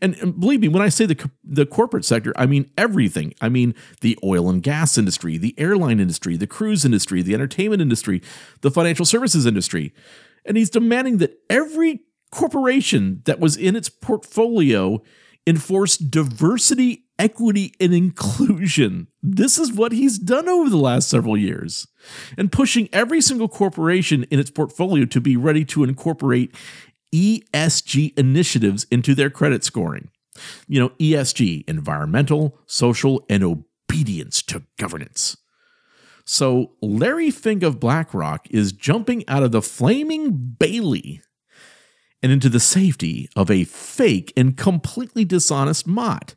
And, 0.00 0.38
believe 0.38 0.60
me, 0.60 0.68
when 0.68 0.82
I 0.82 0.88
say 0.88 1.06
the, 1.06 1.30
the 1.42 1.66
corporate 1.66 2.04
sector, 2.04 2.32
I 2.36 2.46
mean 2.46 2.70
everything. 2.76 3.34
I 3.40 3.48
mean 3.48 3.74
the 4.02 4.18
oil 4.22 4.50
and 4.50 4.62
gas 4.62 4.98
industry, 4.98 5.38
the 5.38 5.54
airline 5.58 6.00
industry, 6.00 6.36
the 6.36 6.46
cruise 6.46 6.84
industry, 6.84 7.22
the 7.22 7.34
entertainment 7.34 7.80
industry, 7.80 8.22
the 8.60 8.70
financial 8.70 9.06
services 9.06 9.46
industry. 9.46 9.94
And 10.44 10.56
he's 10.56 10.70
demanding 10.70 11.18
that 11.18 11.38
every 11.48 12.00
corporation 12.30 13.22
that 13.24 13.40
was 13.40 13.56
in 13.56 13.76
its 13.76 13.88
portfolio 13.88 15.02
enforced 15.46 16.10
diversity, 16.10 17.04
equity, 17.18 17.74
and 17.80 17.94
inclusion. 17.94 19.08
This 19.22 19.58
is 19.58 19.72
what 19.72 19.92
he's 19.92 20.18
done 20.18 20.48
over 20.48 20.70
the 20.70 20.76
last 20.76 21.08
several 21.08 21.36
years. 21.36 21.86
And 22.36 22.52
pushing 22.52 22.88
every 22.92 23.20
single 23.20 23.48
corporation 23.48 24.24
in 24.24 24.38
its 24.38 24.50
portfolio 24.50 25.04
to 25.06 25.20
be 25.20 25.36
ready 25.36 25.64
to 25.66 25.84
incorporate 25.84 26.54
ESG 27.12 28.16
initiatives 28.18 28.86
into 28.90 29.14
their 29.14 29.30
credit 29.30 29.64
scoring. 29.64 30.10
You 30.68 30.80
know, 30.80 30.88
ESG, 30.90 31.68
environmental, 31.68 32.58
social, 32.66 33.24
and 33.28 33.42
obedience 33.42 34.42
to 34.42 34.62
governance. 34.78 35.36
So 36.24 36.72
Larry 36.80 37.30
Fink 37.30 37.64
of 37.64 37.80
BlackRock 37.80 38.46
is 38.50 38.72
jumping 38.72 39.24
out 39.26 39.42
of 39.42 39.50
the 39.50 39.62
flaming 39.62 40.54
Bailey 40.58 41.22
and 42.22 42.30
into 42.32 42.48
the 42.48 42.60
safety 42.60 43.28
of 43.34 43.50
a 43.50 43.64
fake 43.64 44.32
and 44.36 44.56
completely 44.56 45.24
dishonest 45.24 45.86
Motte. 45.86 46.34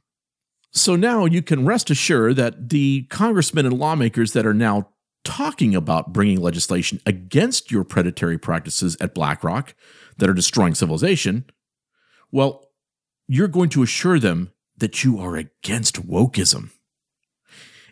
So 0.71 0.95
now 0.95 1.25
you 1.25 1.41
can 1.41 1.65
rest 1.65 1.89
assured 1.89 2.35
that 2.37 2.69
the 2.69 3.03
congressmen 3.09 3.65
and 3.65 3.77
lawmakers 3.77 4.33
that 4.33 4.45
are 4.45 4.53
now 4.53 4.89
talking 5.23 5.75
about 5.75 6.11
bringing 6.11 6.41
legislation 6.41 6.99
against 7.05 7.71
your 7.71 7.83
predatory 7.83 8.37
practices 8.37 8.97
at 8.99 9.13
BlackRock 9.13 9.75
that 10.17 10.29
are 10.29 10.33
destroying 10.33 10.75
civilization, 10.75 11.45
well, 12.31 12.69
you're 13.27 13.47
going 13.47 13.69
to 13.69 13.83
assure 13.83 14.19
them 14.19 14.51
that 14.77 15.03
you 15.03 15.19
are 15.19 15.35
against 15.35 16.07
wokeism. 16.07 16.71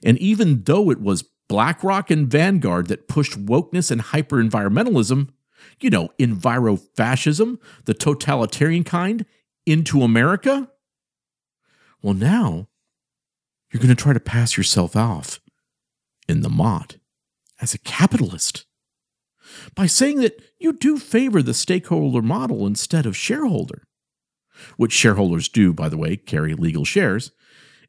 And 0.04 0.18
even 0.18 0.64
though 0.64 0.90
it 0.90 1.00
was 1.00 1.24
BlackRock 1.48 2.10
and 2.10 2.28
Vanguard 2.28 2.88
that 2.88 3.08
pushed 3.08 3.46
wokeness 3.46 3.92
and 3.92 4.02
hyper 4.02 4.44
environmentalism, 4.44 5.30
you 5.80 5.90
know, 5.90 6.10
envirofascism, 6.20 7.58
the 7.86 7.94
totalitarian 7.94 8.84
kind, 8.84 9.26
into 9.66 10.04
America? 10.04 10.70
Well, 12.02 12.14
now 12.14 12.68
you're 13.72 13.82
going 13.82 13.96
to 13.96 14.02
try 14.02 14.14
to 14.14 14.20
pass 14.20 14.58
yourself 14.58 14.96
off 14.96 15.40
in 16.28 16.42
the 16.42 16.50
Motte 16.50 16.98
as 17.62 17.74
a 17.74 17.80
capitalist 17.80 18.66
by 19.76 19.86
saying 19.86 20.18
that 20.22 20.42
you 20.60 20.74
do 20.74 20.98
favor 20.98 21.42
the 21.42 21.54
stakeholder 21.54 22.22
model 22.22 22.66
instead 22.66 23.06
of 23.06 23.18
shareholder, 23.18 23.84
which 24.78 24.94
shareholders 24.94 25.50
do, 25.50 25.74
by 25.74 25.90
the 25.90 25.98
way, 25.98 26.16
carry 26.16 26.54
legal 26.54 26.86
shares. 26.86 27.32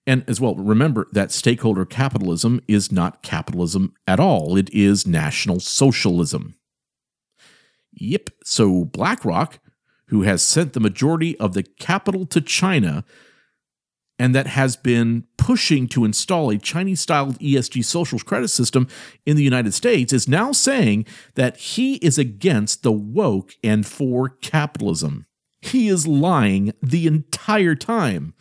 And 0.07 0.25
as 0.27 0.41
well, 0.41 0.57
remember 0.57 1.07
that 1.13 1.31
stakeholder 1.31 1.85
capitalism 1.85 2.61
is 2.67 2.91
not 2.91 3.23
capitalism 3.23 3.95
at 4.07 4.19
all, 4.19 4.57
it 4.57 4.73
is 4.73 5.07
national 5.07 5.61
socialism. 5.61 6.57
Yep. 7.93 8.31
So 8.45 8.85
BlackRock, 8.87 9.59
who 10.07 10.23
has 10.23 10.43
sent 10.43 10.73
the 10.73 10.81
majority 10.81 11.39
of 11.39 11.55
the 11.55 11.63
capital 11.63 12.27
to 12.27 12.41
China 12.41 13.05
and 14.19 14.35
that 14.35 14.47
has 14.47 14.77
been 14.77 15.25
pushing 15.37 15.89
to 15.89 16.05
install 16.05 16.51
a 16.51 16.59
Chinese 16.59 17.01
styled 17.01 17.39
ESG 17.41 17.85
social 17.85 18.19
credit 18.21 18.49
system 18.49 18.87
in 19.27 19.37
the 19.37 19.43
United 19.43 19.75
States, 19.75 20.13
is 20.13 20.29
now 20.29 20.53
saying 20.53 21.07
that 21.35 21.57
he 21.57 21.95
is 21.97 22.19
against 22.19 22.83
the 22.83 22.93
woke 22.93 23.55
and 23.65 23.87
for 23.87 24.29
capitalism. 24.29 25.27
He 25.61 25.89
is 25.89 26.07
lying 26.07 26.73
the 26.83 27.07
entire 27.07 27.75
time. 27.75 28.35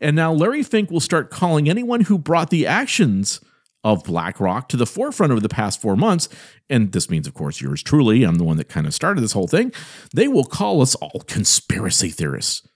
And 0.00 0.14
now 0.14 0.32
Larry 0.32 0.62
Fink 0.62 0.90
will 0.90 1.00
start 1.00 1.30
calling 1.30 1.68
anyone 1.68 2.02
who 2.02 2.18
brought 2.18 2.50
the 2.50 2.66
actions 2.66 3.40
of 3.86 4.02
BlackRock 4.02 4.68
to 4.68 4.76
the 4.76 4.84
forefront 4.84 5.30
over 5.30 5.40
the 5.40 5.48
past 5.48 5.80
four 5.80 5.94
months, 5.94 6.28
and 6.68 6.90
this 6.90 7.08
means, 7.08 7.28
of 7.28 7.34
course, 7.34 7.60
yours 7.60 7.84
truly, 7.84 8.24
I'm 8.24 8.34
the 8.34 8.42
one 8.42 8.56
that 8.56 8.68
kind 8.68 8.84
of 8.84 8.92
started 8.92 9.20
this 9.20 9.30
whole 9.30 9.46
thing, 9.46 9.72
they 10.12 10.26
will 10.26 10.44
call 10.44 10.82
us 10.82 10.96
all 10.96 11.20
conspiracy 11.28 12.10
theorists. 12.10 12.66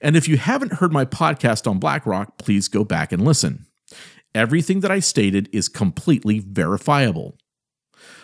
And 0.00 0.16
if 0.16 0.26
you 0.26 0.36
haven't 0.36 0.74
heard 0.74 0.92
my 0.92 1.04
podcast 1.04 1.70
on 1.70 1.78
BlackRock, 1.78 2.38
please 2.38 2.66
go 2.66 2.82
back 2.82 3.12
and 3.12 3.24
listen. 3.24 3.66
Everything 4.34 4.80
that 4.80 4.90
I 4.90 4.98
stated 4.98 5.48
is 5.52 5.68
completely 5.68 6.40
verifiable. 6.40 7.38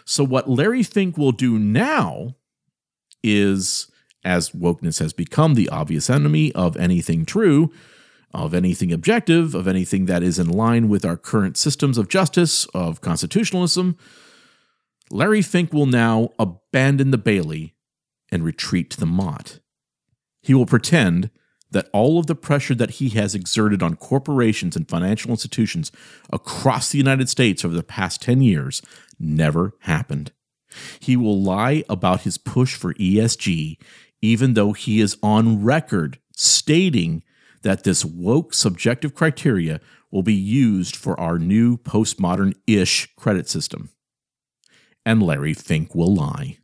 So, 0.05 0.25
what 0.25 0.51
Larry 0.51 0.83
Fink 0.83 1.17
will 1.17 1.31
do 1.31 1.57
now 1.57 2.35
is, 3.23 3.88
as 4.25 4.51
wokeness 4.51 4.99
has 4.99 5.12
become 5.12 5.55
the 5.55 5.69
obvious 5.69 6.11
enemy 6.11 6.51
of 6.53 6.77
anything 6.77 7.25
true, 7.25 7.71
of 8.35 8.55
anything 8.55 8.92
objective, 8.92 9.55
of 9.55 9.68
anything 9.68 10.07
that 10.07 10.23
is 10.23 10.38
in 10.38 10.49
line 10.49 10.88
with 10.88 11.05
our 11.05 11.16
current 11.16 11.57
systems 11.57 11.99
of 11.99 12.09
justice, 12.09 12.66
of 12.66 13.01
constitutionalism, 13.01 13.97
Larry 15.11 15.42
Fink 15.42 15.73
will 15.73 15.87
now 15.87 16.31
abandon 16.38 17.11
the 17.11 17.18
Bailey 17.18 17.75
and 18.31 18.45
retreat 18.45 18.90
to 18.90 19.01
the 19.01 19.07
Motte. 19.07 19.61
He 20.42 20.55
will 20.55 20.66
pretend 20.66 21.31
that 21.71 21.88
all 21.92 22.18
of 22.18 22.27
the 22.27 22.35
pressure 22.35 22.75
that 22.75 22.92
he 22.92 23.11
has 23.11 23.35
exerted 23.35 23.83
on 23.83 23.97
corporations 23.97 24.77
and 24.77 24.88
financial 24.88 25.31
institutions 25.31 25.90
across 26.33 26.90
the 26.90 26.99
United 26.99 27.29
States 27.29 27.64
over 27.64 27.75
the 27.75 27.83
past 27.83 28.23
10 28.23 28.42
years 28.42 28.83
never 29.18 29.75
happened. 29.81 30.33
He 31.01 31.16
will 31.16 31.40
lie 31.40 31.85
about 31.88 32.23
his 32.23 32.38
push 32.38 32.75
for 32.75 32.95
ESG, 32.95 33.79
even 34.21 34.55
though 34.55 34.73
he 34.73 35.01
is 35.01 35.16
on 35.23 35.62
record 35.62 36.18
stating 36.35 37.23
that 37.62 37.85
this 37.85 38.05
woke 38.05 38.55
subjective 38.55 39.14
criteria 39.14 39.81
will 40.11 40.22
be 40.22 40.35
used 40.35 40.94
for 40.94 41.18
our 41.18 41.38
new 41.38 41.77
postmodern 41.77 42.55
ish 42.66 43.09
credit 43.16 43.48
system. 43.48 43.90
And 45.05 45.22
Larry 45.22 45.55
Fink 45.55 45.94
will 45.94 46.14
lie. 46.14 46.59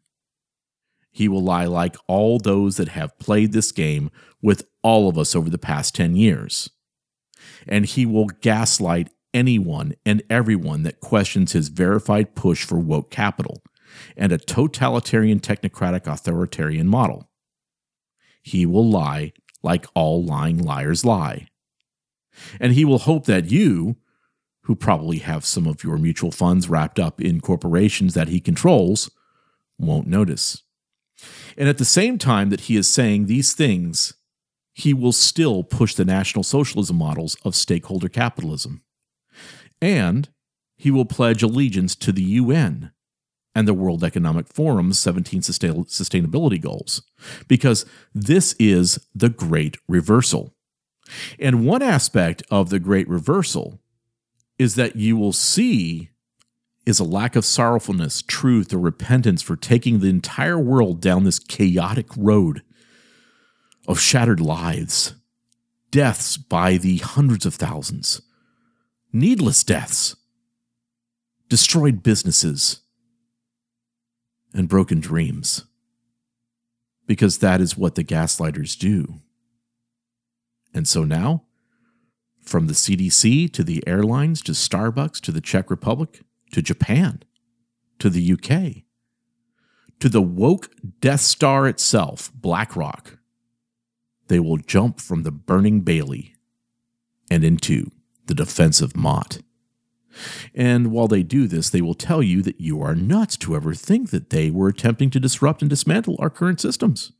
He 1.11 1.27
will 1.27 1.43
lie 1.43 1.65
like 1.65 1.97
all 2.07 2.39
those 2.39 2.77
that 2.77 2.89
have 2.89 3.19
played 3.19 3.53
this 3.53 3.73
game 3.73 4.11
with 4.41 4.69
all 4.83 5.09
of 5.09 5.19
us 5.19 5.35
over 5.35 5.51
the 5.51 5.59
past 5.59 5.95
10 5.95 6.15
years. 6.15 6.71
And 7.67 7.87
he 7.87 8.07
will 8.07 8.27
gaslight 8.27 9.11
anyone 9.35 9.95
and 10.07 10.23
everyone 10.31 10.83
that 10.85 11.01
questions 11.01 11.53
his 11.53 11.69
verified 11.69 12.35
push 12.35 12.65
for 12.65 12.79
woke 12.79 13.11
capital 13.11 13.63
and 14.17 14.33
a 14.33 14.39
totalitarian 14.39 15.41
technocratic 15.41 16.07
authoritarian 16.07 16.87
model. 16.87 17.29
He 18.43 18.65
will 18.65 18.89
lie 18.89 19.33
like 19.63 19.87
all 19.95 20.25
lying 20.25 20.59
liars 20.59 21.05
lie. 21.05 21.49
And 22.61 22.73
he 22.73 22.85
will 22.85 22.99
hope 22.99 23.27
that 23.27 23.51
you, 23.51 23.97
who 24.63 24.77
probably 24.77 25.19
have 25.19 25.45
some 25.45 25.67
of 25.67 25.83
your 25.83 25.97
mutual 25.97 26.31
funds 26.31 26.69
wrapped 26.69 26.99
up 26.99 27.21
in 27.21 27.41
corporations 27.41 28.15
that 28.15 28.29
he 28.29 28.41
controls, 28.41 29.11
won't 29.79 30.07
notice. 30.07 30.63
And 31.57 31.69
at 31.69 31.79
the 31.79 31.85
same 31.85 32.19
time 32.19 32.51
that 32.51 32.63
he 32.63 32.77
is 32.77 32.89
saying 32.89 33.27
these 33.27 33.53
things, 33.55 34.15
he 34.73 34.95
will 34.95 35.13
still 35.13 35.65
push 35.65 35.95
the 35.95 36.05
National 36.05 36.45
Socialism 36.45 36.97
models 36.97 37.37
of 37.45 37.57
stakeholder 37.57 38.09
capitalism. 38.09 38.83
And 39.83 40.29
he 40.77 40.91
will 40.91 41.05
pledge 41.05 41.43
allegiance 41.43 41.97
to 41.97 42.13
the 42.13 42.23
UN 42.23 42.93
and 43.59 43.67
the 43.67 43.75
World 43.75 44.05
Economic 44.05 44.47
Forum's 44.47 45.01
17 45.01 45.41
sustainability 45.41 46.61
goals, 46.61 47.03
because 47.49 47.85
this 48.15 48.55
is 48.61 49.01
the 49.17 49.29
great 49.29 49.77
reversal. 49.89 50.55
And 51.41 51.67
one 51.67 51.83
aspect 51.83 52.45
of 52.53 52.71
the 52.71 52.79
great 52.79 53.09
reversal 53.09 53.81
is 54.61 54.77
that 54.77 54.95
you 54.95 55.17
will 55.17 55.33
see 55.33 56.11
is 56.87 57.01
a 57.01 57.05
lack 57.05 57.35
of 57.35 57.45
sorrowfulness, 57.45 58.23
truth, 58.23 58.73
or 58.73 58.79
repentance 58.79 59.43
for 59.43 59.57
taking 59.57 59.99
the 59.99 60.09
entire 60.09 60.59
world 60.59 61.01
down 61.01 61.25
this 61.25 61.41
chaotic 61.41 62.07
road 62.17 62.63
of 63.89 63.99
shattered 63.99 64.41
lives, 64.41 65.15
deaths 65.91 66.37
by 66.37 66.77
the 66.77 66.99
hundreds 66.99 67.45
of 67.45 67.57
thousands, 67.57 68.23
needless 69.13 69.65
deaths, 69.65 70.15
destroyed 71.49 72.05
businesses, 72.05 72.83
and 74.55 74.69
broken 74.69 75.01
dreams. 75.01 75.65
Because 77.07 77.39
that 77.39 77.61
is 77.61 77.77
what 77.77 77.95
the 77.95 78.05
gaslighters 78.05 78.79
do. 78.79 79.21
And 80.75 80.87
so 80.87 81.05
now, 81.05 81.45
from 82.43 82.67
the 82.67 82.75
CDC 82.75 83.53
to 83.53 83.65
the 83.65 83.87
airlines 83.87 84.43
to 84.43 84.53
Starbucks 84.53 85.21
to 85.21 85.33
the 85.33 85.41
Czech 85.41 85.71
Republic, 85.71 86.23
to 86.53 86.63
Japan, 86.63 87.23
to 87.99 88.09
the 88.09 88.33
UK, 88.33 88.85
to 90.01 90.09
the 90.09 90.23
woke 90.23 90.71
Death 91.01 91.21
Star 91.21 91.67
itself, 91.67 92.31
BlackRock. 92.35 93.19
They 94.29 94.39
will 94.39 94.59
jump 94.59 95.01
from 95.01 95.23
the 95.23 95.31
burning 95.31 95.81
Bailey 95.81 96.35
and 97.31 97.45
into 97.45 97.91
the 98.27 98.35
defensive 98.35 98.97
Motte. 98.97 99.41
And 100.55 100.91
while 100.91 101.09
they 101.09 101.23
do 101.23 101.47
this, 101.47 101.71
they 101.71 101.81
will 101.81 101.95
tell 101.95 102.23
you 102.23 102.43
that 102.43 102.61
you 102.61 102.83
are 102.83 102.95
nuts 102.95 103.37
to 103.39 103.55
ever 103.57 103.75
think 103.75 104.11
that 104.11 104.31
they 104.31 104.51
were 104.51 104.69
attempting 104.69 105.11
to 105.11 105.21
disrupt 105.21 105.63
and 105.63 105.69
dismantle 105.71 106.17
our 106.19 106.31
current 106.31 106.61
systems. 106.61 107.13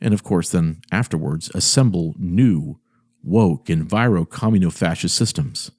And 0.00 0.12
of 0.12 0.24
course, 0.24 0.50
then 0.50 0.82
afterwards, 0.90 1.50
assemble 1.54 2.14
new, 2.18 2.80
woke, 3.22 3.66
enviro 3.66 4.28
communo 4.28 4.70
fascist 4.70 5.16
systems. 5.16 5.70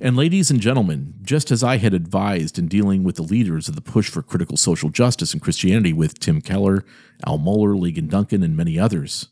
And, 0.00 0.16
ladies 0.16 0.50
and 0.50 0.60
gentlemen, 0.60 1.14
just 1.22 1.50
as 1.50 1.64
I 1.64 1.78
had 1.78 1.94
advised 1.94 2.58
in 2.58 2.68
dealing 2.68 3.04
with 3.04 3.16
the 3.16 3.22
leaders 3.22 3.68
of 3.68 3.74
the 3.74 3.80
push 3.80 4.10
for 4.10 4.22
critical 4.22 4.56
social 4.56 4.90
justice 4.90 5.32
and 5.32 5.40
Christianity 5.40 5.92
with 5.92 6.18
Tim 6.18 6.40
Keller, 6.40 6.84
Al 7.26 7.38
Mohler, 7.38 7.74
Ligon 7.78 8.08
Duncan, 8.08 8.42
and 8.42 8.56
many 8.56 8.78
others, 8.78 9.28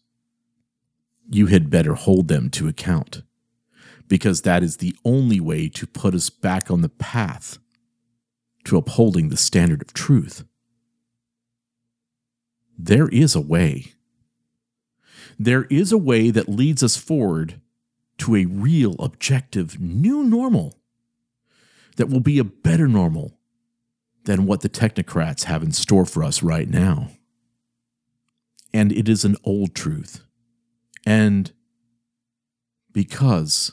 you 1.31 1.46
had 1.46 1.70
better 1.70 1.94
hold 1.94 2.29
them 2.29 2.50
to 2.50 2.68
account, 2.68 3.22
because 4.09 4.43
that 4.43 4.62
is 4.62 4.79
the 4.79 4.95
only 5.05 5.40
way 5.40 5.69
to 5.69 5.87
put 5.87 6.14
us 6.14 6.31
back 6.31 6.71
on 6.71 6.83
the 6.83 6.88
path 6.88 7.59
to 8.64 8.77
upholding 8.77 9.29
the 9.29 9.37
standard 9.37 9.83
of 9.83 9.93
truth. 9.93 10.45
There 12.79 13.09
is 13.09 13.35
a 13.35 13.40
way. 13.40 13.93
There 15.38 15.64
is 15.64 15.93
a 15.93 15.99
way 15.99 16.31
that 16.31 16.49
leads 16.49 16.83
us 16.83 16.97
forward 16.97 17.61
to 18.19 18.37
a 18.37 18.45
real, 18.45 18.95
objective, 18.99 19.81
new 19.81 20.23
normal 20.23 20.79
that 21.97 22.09
will 22.09 22.21
be 22.21 22.38
a 22.38 22.45
better 22.45 22.88
normal 22.88 23.38
than 24.25 24.47
what 24.47 24.61
the 24.62 24.69
technocrats 24.69 25.45
have 25.45 25.62
in 25.62 25.73
store 25.73 26.05
for 26.05 26.25
us 26.25 26.43
right 26.43 26.69
now. 26.69 27.11
And 28.73 28.90
it 28.90 29.09
is 29.09 29.25
an 29.25 29.37
old 29.45 29.75
truth. 29.75 30.25
And 31.07 31.53
because 32.93 33.73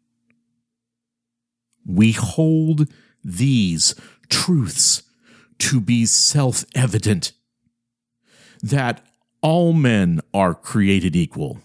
We 1.85 2.11
hold 2.11 2.87
these 3.23 3.95
truths 4.29 5.03
to 5.59 5.79
be 5.79 6.05
self 6.05 6.65
evident 6.75 7.33
that 8.61 9.05
all 9.41 9.73
men 9.73 10.21
are 10.33 10.53
created 10.53 11.15
equal, 11.15 11.59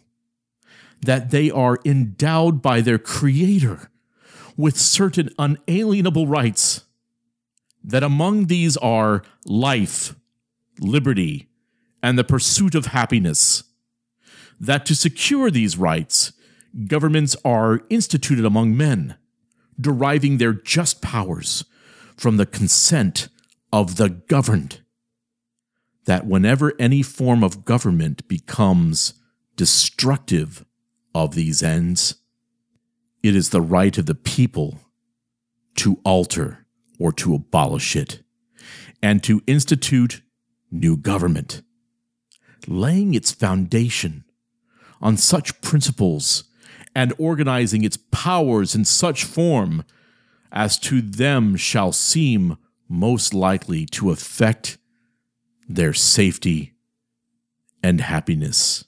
that 1.00 1.30
they 1.30 1.50
are 1.50 1.78
endowed 1.84 2.62
by 2.62 2.80
their 2.80 2.98
Creator 2.98 3.90
with 4.56 4.78
certain 4.78 5.30
unalienable 5.38 6.26
rights, 6.26 6.84
that 7.84 8.02
among 8.02 8.46
these 8.46 8.76
are 8.78 9.22
life, 9.44 10.14
liberty, 10.80 11.48
and 12.02 12.18
the 12.18 12.24
pursuit 12.24 12.74
of 12.74 12.86
happiness. 12.86 13.64
That 14.58 14.86
to 14.86 14.94
secure 14.94 15.50
these 15.50 15.76
rights, 15.76 16.32
governments 16.86 17.36
are 17.44 17.82
instituted 17.90 18.44
among 18.44 18.76
men, 18.76 19.16
deriving 19.80 20.38
their 20.38 20.52
just 20.52 21.02
powers 21.02 21.64
from 22.16 22.36
the 22.36 22.46
consent 22.46 23.28
of 23.72 23.96
the 23.96 24.08
governed. 24.08 24.80
That 26.06 26.26
whenever 26.26 26.72
any 26.78 27.02
form 27.02 27.42
of 27.42 27.64
government 27.64 28.26
becomes 28.28 29.14
destructive 29.56 30.64
of 31.14 31.34
these 31.34 31.62
ends, 31.62 32.16
it 33.22 33.34
is 33.34 33.50
the 33.50 33.60
right 33.60 33.96
of 33.98 34.06
the 34.06 34.14
people 34.14 34.80
to 35.76 36.00
alter 36.04 36.66
or 36.98 37.12
to 37.12 37.34
abolish 37.34 37.96
it, 37.96 38.22
and 39.02 39.22
to 39.22 39.42
institute 39.46 40.22
new 40.70 40.96
government, 40.96 41.62
laying 42.66 43.14
its 43.14 43.32
foundation 43.32 44.24
on 45.00 45.16
such 45.16 45.60
principles 45.60 46.44
and 46.96 47.12
organizing 47.18 47.84
its 47.84 47.98
powers 48.10 48.74
in 48.74 48.82
such 48.82 49.22
form 49.22 49.84
as 50.50 50.78
to 50.78 51.02
them 51.02 51.54
shall 51.54 51.92
seem 51.92 52.56
most 52.88 53.34
likely 53.34 53.84
to 53.84 54.10
affect 54.10 54.78
their 55.68 55.92
safety 55.92 56.72
and 57.82 58.00
happiness. 58.00 58.86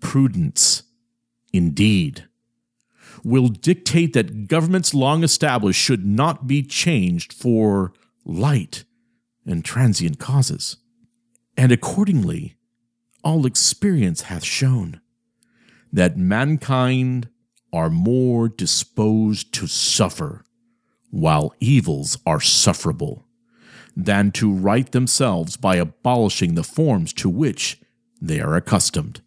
Prudence, 0.00 0.84
indeed, 1.52 2.26
will 3.22 3.48
dictate 3.48 4.14
that 4.14 4.48
governments 4.48 4.94
long 4.94 5.22
established 5.22 5.78
should 5.78 6.06
not 6.06 6.46
be 6.46 6.62
changed 6.62 7.34
for 7.34 7.92
light 8.24 8.84
and 9.44 9.62
transient 9.62 10.18
causes. 10.18 10.78
And 11.54 11.70
accordingly, 11.70 12.56
all 13.22 13.44
experience 13.44 14.22
hath 14.22 14.42
shown 14.42 15.02
that 15.92 16.16
mankind 16.16 17.28
are 17.72 17.90
more 17.90 18.48
disposed 18.48 19.52
to 19.54 19.66
suffer 19.66 20.44
while 21.10 21.54
evils 21.60 22.18
are 22.26 22.40
sufferable 22.40 23.26
than 23.96 24.30
to 24.30 24.52
right 24.52 24.92
themselves 24.92 25.56
by 25.56 25.76
abolishing 25.76 26.54
the 26.54 26.62
forms 26.62 27.12
to 27.12 27.28
which 27.28 27.80
they 28.20 28.40
are 28.40 28.54
accustomed. 28.54 29.20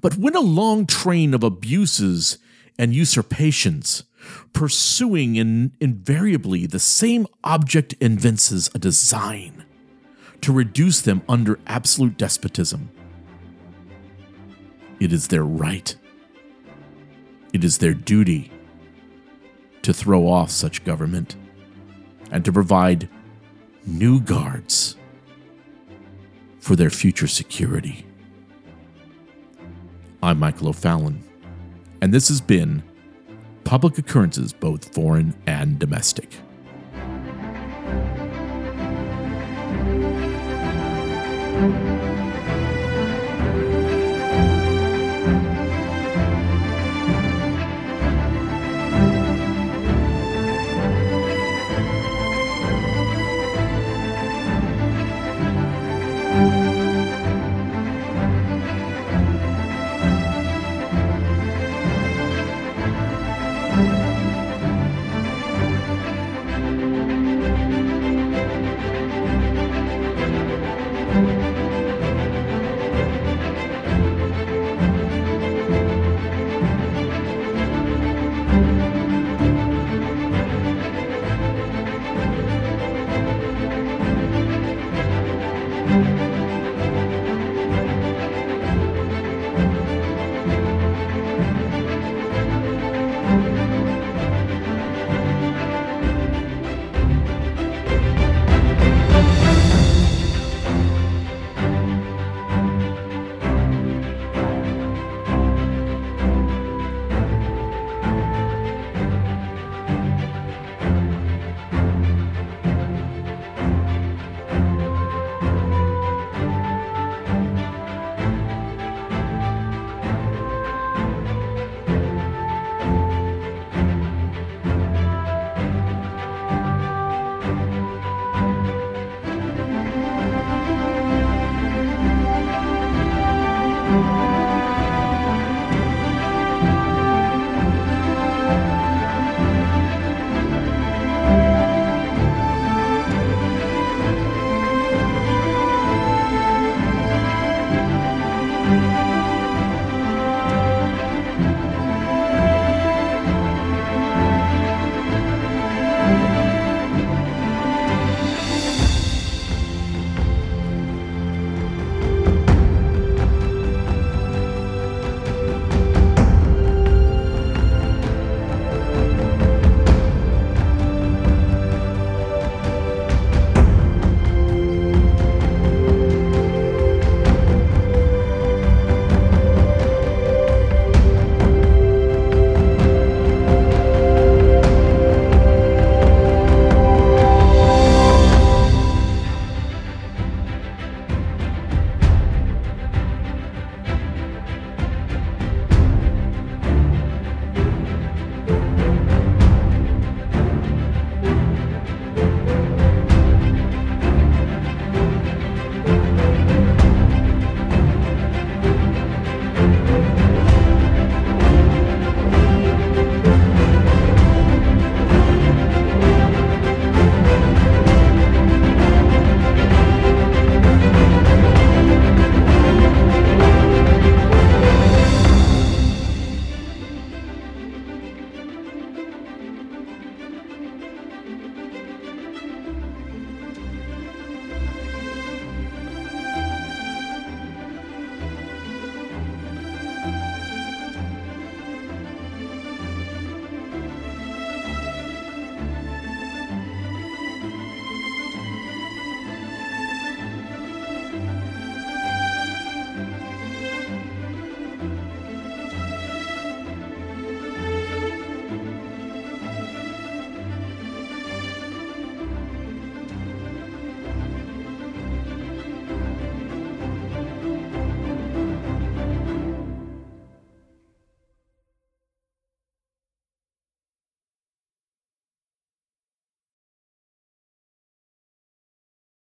But 0.00 0.16
when 0.16 0.36
a 0.36 0.40
long 0.40 0.86
train 0.86 1.34
of 1.34 1.42
abuses 1.42 2.38
and 2.78 2.94
usurpations, 2.94 4.04
pursuing 4.52 5.36
in, 5.36 5.72
invariably 5.80 6.66
the 6.66 6.78
same 6.78 7.26
object 7.44 7.94
evinces 8.00 8.70
a 8.74 8.78
design 8.78 9.64
to 10.42 10.52
reduce 10.52 11.00
them 11.00 11.22
under 11.28 11.58
absolute 11.66 12.16
despotism. 12.16 12.90
It 15.00 15.12
is 15.12 15.28
their 15.28 15.44
right, 15.44 15.94
it 17.52 17.64
is 17.64 17.78
their 17.78 17.94
duty 17.94 18.50
to 19.82 19.92
throw 19.92 20.26
off 20.26 20.50
such 20.50 20.84
government 20.84 21.36
and 22.30 22.44
to 22.44 22.52
provide 22.52 23.08
new 23.86 24.20
guards 24.20 24.96
for 26.58 26.74
their 26.74 26.90
future 26.90 27.28
security. 27.28 28.04
I'm 30.22 30.38
Michael 30.38 30.68
O'Fallon 30.68 31.22
and 32.00 32.12
this 32.12 32.28
has 32.28 32.40
been 32.40 32.82
Public 33.64 33.98
Occurrences, 33.98 34.52
both 34.52 34.94
foreign 34.94 35.34
and 35.46 35.78
domestic. 35.78 36.36